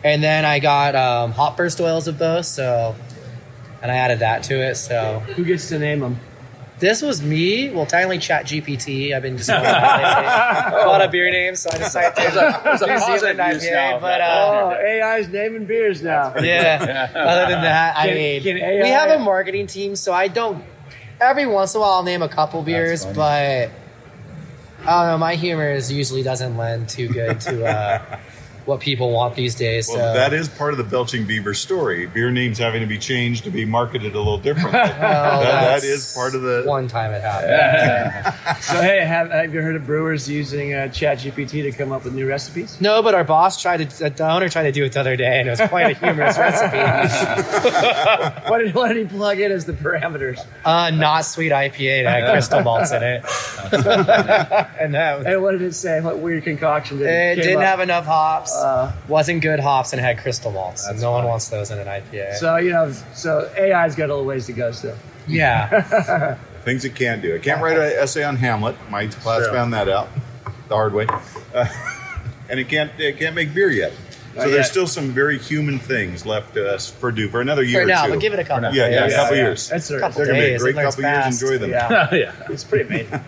And 0.03 0.22
then 0.22 0.46
I 0.46 0.61
got 0.61 0.94
um, 0.96 1.33
hop 1.33 1.59
burst 1.59 1.79
oils 1.81 2.09
of 2.09 2.18
both, 2.18 2.46
so 2.46 2.94
and 3.83 3.90
I 3.92 3.96
added 3.96 4.20
that 4.20 4.44
to 4.44 4.55
it. 4.55 4.76
So 4.76 5.20
Who 5.37 5.44
gets 5.44 5.68
to 5.68 5.79
name 5.79 6.00
them? 6.00 6.18
This 6.81 7.01
was 7.03 7.23
me. 7.23 7.71
Well, 7.71 7.87
technically 7.87 8.19
Chat 8.19 8.47
GPT. 8.47 9.14
I've 9.14 9.23
been 9.23 9.37
just 9.37 9.49
going 9.49 9.61
a 9.64 10.85
lot 10.87 11.01
of 11.03 11.11
beer 11.12 11.31
names, 11.31 11.61
so 11.61 11.71
I 11.73 11.79
decided 11.79 12.16
to 12.16 12.23
There's 12.64 12.83
a 12.83 12.87
New 12.87 12.99
positive 12.99 13.21
Zealand 13.37 13.55
use 13.55 13.64
IPA. 13.66 13.73
now. 13.73 13.99
But 14.01 14.21
Oh, 14.21 14.25
uh, 14.25 15.07
AI's 15.07 15.29
naming 15.29 15.66
beers 15.66 16.03
now. 16.03 16.35
yeah. 16.40 17.11
Other 17.14 17.53
than 17.53 17.62
that, 17.62 17.97
I 17.97 18.12
mean, 18.14 18.43
we 18.45 18.88
have 18.88 19.11
a 19.11 19.19
marketing 19.23 19.66
team, 19.69 19.95
so 19.97 20.12
I 20.12 20.29
don't. 20.29 20.64
Every 21.21 21.47
once 21.47 21.75
in 21.75 21.79
a 21.79 21.83
while, 21.83 21.93
I'll 21.93 22.03
name 22.03 22.23
a 22.23 22.29
couple 22.29 22.62
beers, 22.62 23.05
but 23.05 23.71
I 24.81 25.03
don't 25.03 25.07
know. 25.09 25.19
My 25.19 25.35
humor 25.35 25.71
is 25.71 25.93
usually 25.93 26.23
doesn't 26.23 26.57
lend 26.57 26.88
too 26.88 27.09
good 27.09 27.40
to 27.43 27.66
uh, 27.66 28.19
what 28.66 28.81
people 28.81 29.11
want 29.12 29.35
these 29.35 29.55
days. 29.55 29.88
Well, 29.88 29.99
so 29.99 30.14
that 30.14 30.33
is 30.33 30.49
part 30.49 30.73
of 30.73 30.79
the 30.79 30.85
Belching 30.85 31.27
Beaver 31.27 31.55
story. 31.55 32.07
Beer 32.07 32.31
names 32.31 32.59
having 32.59 32.81
to 32.81 32.87
be 32.87 32.99
changed 32.99 33.44
to 33.44 33.51
be 33.51 33.64
marketed 33.64 34.14
a 34.14 34.18
little 34.18 34.38
differently. 34.38 34.73
well, 34.79 34.90
that, 34.90 35.81
that 35.81 35.83
that's 35.83 36.14
part 36.14 36.35
of 36.35 36.42
the. 36.42 36.62
one 36.66 36.88
time 36.88 37.12
it 37.12 37.23
happened. 37.23 38.37
So 38.61 38.81
hey, 38.81 39.01
have, 39.05 39.31
have 39.31 39.55
you 39.55 39.62
heard 39.62 39.75
of 39.77 39.87
brewers 39.87 40.29
using 40.29 40.75
uh, 40.75 40.88
ChatGPT 40.88 41.62
to 41.62 41.73
come 41.73 41.92
up 41.92 42.05
with 42.05 42.14
new 42.14 42.27
recipes? 42.29 42.79
No, 42.81 43.03
but 43.03 43.14
our 43.14 43.25
boss 43.25 43.61
tried 43.61 43.88
to. 43.88 44.11
The 44.11 44.29
owner 44.29 44.49
tried 44.49 44.64
to 44.64 44.73
do 44.73 44.85
it 44.85 44.92
the 44.92 45.01
other 45.01 45.16
day, 45.16 45.38
and 45.40 45.49
it 45.49 45.51
was 45.53 45.61
quite 45.68 45.96
a 45.96 45.99
humorous 45.99 46.37
recipe. 46.38 46.77
What 48.51 48.59
did, 48.59 48.75
what 48.75 48.88
did 48.88 48.96
he 48.96 49.16
plug 49.16 49.38
in 49.38 49.53
as 49.53 49.64
the 49.64 49.73
parameters? 49.73 50.44
Uh, 50.64 50.90
not 50.90 51.25
sweet 51.25 51.53
IPA 51.53 52.05
that 52.05 52.23
had 52.23 52.33
crystal 52.33 52.62
malts 52.62 52.90
in 52.92 53.03
it, 53.03 53.25
and 53.73 54.94
that 54.94 55.18
was, 55.18 55.27
And 55.27 55.42
what 55.42 55.53
did 55.53 55.62
it 55.62 55.75
say? 55.75 56.01
What 56.01 56.18
weird 56.18 56.44
concoction 56.44 56.99
did 56.99 57.07
it 57.07 57.35
came 57.37 57.44
didn't 57.44 57.59
up? 57.59 57.64
have 57.64 57.81
enough 57.81 58.07
hops. 58.07 58.50
Uh, 58.55 58.93
wasn't 59.09 59.43
good 59.43 59.61
hops 59.61 59.93
and 59.93 60.01
had 60.01 60.19
crystal 60.19 60.51
malts. 60.51 60.87
And 60.87 60.95
That's 60.97 61.03
no 61.03 61.13
one 61.13 61.25
wants 61.25 61.49
those 61.49 61.71
in 61.71 61.79
an 61.79 61.87
IPA. 61.87 62.35
so 62.37 62.57
you 62.57 62.71
know, 62.71 62.93
so 63.15 63.51
AI's 63.59 63.95
got 63.95 64.07
a 64.11 64.13
little 64.15 64.25
ways 64.25 64.47
to 64.47 64.53
go 64.53 64.73
still. 64.73 64.97
yeah, 65.27 66.35
Things 66.65 66.85
it 66.85 66.95
can 66.95 67.21
do. 67.21 67.35
I 67.35 67.39
can't 67.39 67.63
write 67.63 67.77
an 67.79 67.93
essay 67.99 68.23
on 68.25 68.37
Hamlet. 68.37 68.77
My 68.91 69.07
class 69.07 69.45
Sure. 69.45 69.53
found 69.53 69.73
that 69.73 69.89
out 69.89 70.09
the 70.69 70.75
hard 70.75 70.93
way. 70.93 71.07
Uh, 71.55 71.67
and 72.51 72.61
it 72.61 72.69
can't 72.69 72.91
it 72.99 73.19
can't 73.19 73.35
make 73.35 73.55
beer 73.55 73.71
yet. 73.71 73.93
So 73.93 74.37
Not 74.43 74.45
there's 74.47 74.57
yet. 74.57 74.67
still 74.67 74.87
some 74.87 75.11
very 75.11 75.39
human 75.39 75.79
things 75.81 76.25
left 76.25 76.55
to 76.55 76.73
us 76.75 76.89
for 76.91 77.11
do 77.11 77.29
for 77.29 77.41
another 77.41 77.63
year 77.65 77.83
for 77.83 77.89
now, 77.89 78.05
or 78.05 78.07
two. 78.07 78.13
but 78.15 78.21
give 78.21 78.33
it 78.33 78.39
a 78.39 78.45
couple. 78.45 78.73
yeah, 78.75 78.89
yeah, 78.89 79.07
a 79.07 79.11
couple 79.11 79.37
yeah. 79.37 79.43
years. 79.43 79.69
That's 79.69 79.91
right. 79.91 80.01
Couple 80.01 80.19
They're 80.19 80.27
gonna 80.27 80.39
be 80.39 80.45
a 80.45 80.49
days, 80.51 80.63
great 80.63 80.75
it 80.75 80.77
learns 80.77 80.95
couple 80.97 81.11
years. 81.11 81.43
Enjoy 81.43 81.59
them. 81.59 81.71
Yeah, 81.71 82.15
yeah. 82.15 82.33
it's 82.49 82.63
pretty 82.65 82.85
amazing. 82.87 83.21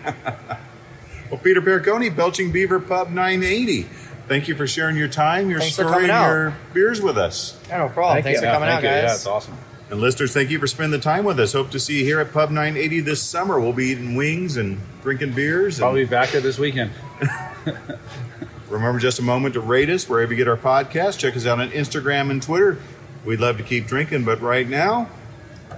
Well, 1.29 1.39
Peter 1.43 1.61
Pericone, 1.61 2.15
Belching 2.15 2.51
Beaver 2.51 2.79
Pub 2.79 3.09
980. 3.09 3.87
Thank 4.27 4.47
you 4.47 4.55
for 4.55 4.65
sharing 4.67 4.95
your 4.95 5.07
time, 5.09 5.49
your 5.49 5.59
Thanks 5.59 5.75
for 5.75 5.81
story, 5.83 5.93
coming 5.93 6.09
and 6.09 6.11
out. 6.11 6.27
your 6.27 6.55
beers 6.73 7.01
with 7.01 7.17
us. 7.17 7.59
Yeah, 7.67 7.79
no 7.79 7.89
problem. 7.89 8.15
Thank 8.15 8.25
Thanks 8.25 8.41
you. 8.41 8.47
for 8.47 8.53
coming 8.53 8.69
thank 8.69 8.77
out, 8.77 8.83
you. 8.83 8.89
guys. 8.89 9.03
Yeah, 9.03 9.15
it's 9.15 9.27
awesome. 9.27 9.57
And 9.89 9.99
listeners, 9.99 10.33
thank 10.33 10.49
you 10.49 10.59
for 10.59 10.67
spending 10.67 10.97
the 10.97 11.03
time 11.03 11.25
with 11.25 11.39
us. 11.39 11.53
Hope 11.53 11.69
to 11.71 11.79
see 11.79 11.99
you 11.99 12.05
here 12.05 12.19
at 12.19 12.31
Pub 12.31 12.49
980 12.49 13.01
this 13.01 13.21
summer. 13.21 13.59
We'll 13.59 13.73
be 13.73 13.87
eating 13.87 14.15
wings 14.15 14.57
and 14.57 14.79
drinking 15.03 15.33
beers. 15.33 15.77
And 15.77 15.83
Probably 15.83 16.05
back 16.05 16.29
here 16.29 16.41
this 16.41 16.57
weekend. 16.57 16.91
remember 18.69 18.99
just 18.99 19.19
a 19.19 19.21
moment 19.21 19.53
to 19.53 19.59
rate 19.61 19.89
us 19.89 20.09
wherever 20.09 20.31
you 20.33 20.37
get 20.37 20.47
our 20.47 20.57
podcast. 20.57 21.19
Check 21.19 21.35
us 21.35 21.45
out 21.45 21.59
on 21.59 21.69
Instagram 21.71 22.31
and 22.31 22.41
Twitter. 22.41 22.79
We'd 23.25 23.39
love 23.39 23.57
to 23.57 23.63
keep 23.63 23.87
drinking, 23.87 24.25
but 24.25 24.41
right 24.41 24.67
now, 24.67 25.09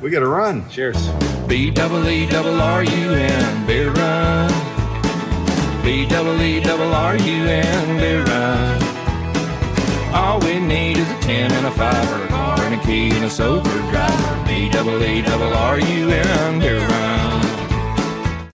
we 0.01 0.09
got 0.09 0.21
to 0.21 0.27
run. 0.27 0.67
Cheers. 0.69 1.09
B 1.47 1.69
double 1.69 2.07
E 2.07 2.27
double 2.27 2.59
R 2.59 2.83
U 2.83 3.11
N 3.11 3.67
beer 3.67 3.91
run. 3.91 4.64
B 5.85 6.03
double 6.07 6.41
E 6.41 6.59
double 6.59 6.95
R 6.95 7.15
U 7.15 7.45
run. 7.45 8.83
All 10.15 10.39
we 10.39 10.59
need 10.59 10.97
is 10.97 11.07
a 11.11 11.19
ten 11.19 11.51
and 11.51 11.67
a 11.67 11.71
five, 11.71 12.11
or 12.11 12.25
a 12.25 12.27
car 12.27 12.59
and 12.59 12.73
a 12.73 12.83
key 12.83 13.11
and 13.11 13.23
a 13.23 13.29
sober 13.29 13.69
driver. 13.91 14.45
B 14.47 14.67
double 14.67 15.03
E 15.03 15.21
double 15.21 15.53
R 15.53 15.79
U 15.79 16.09
run. 16.09 17.14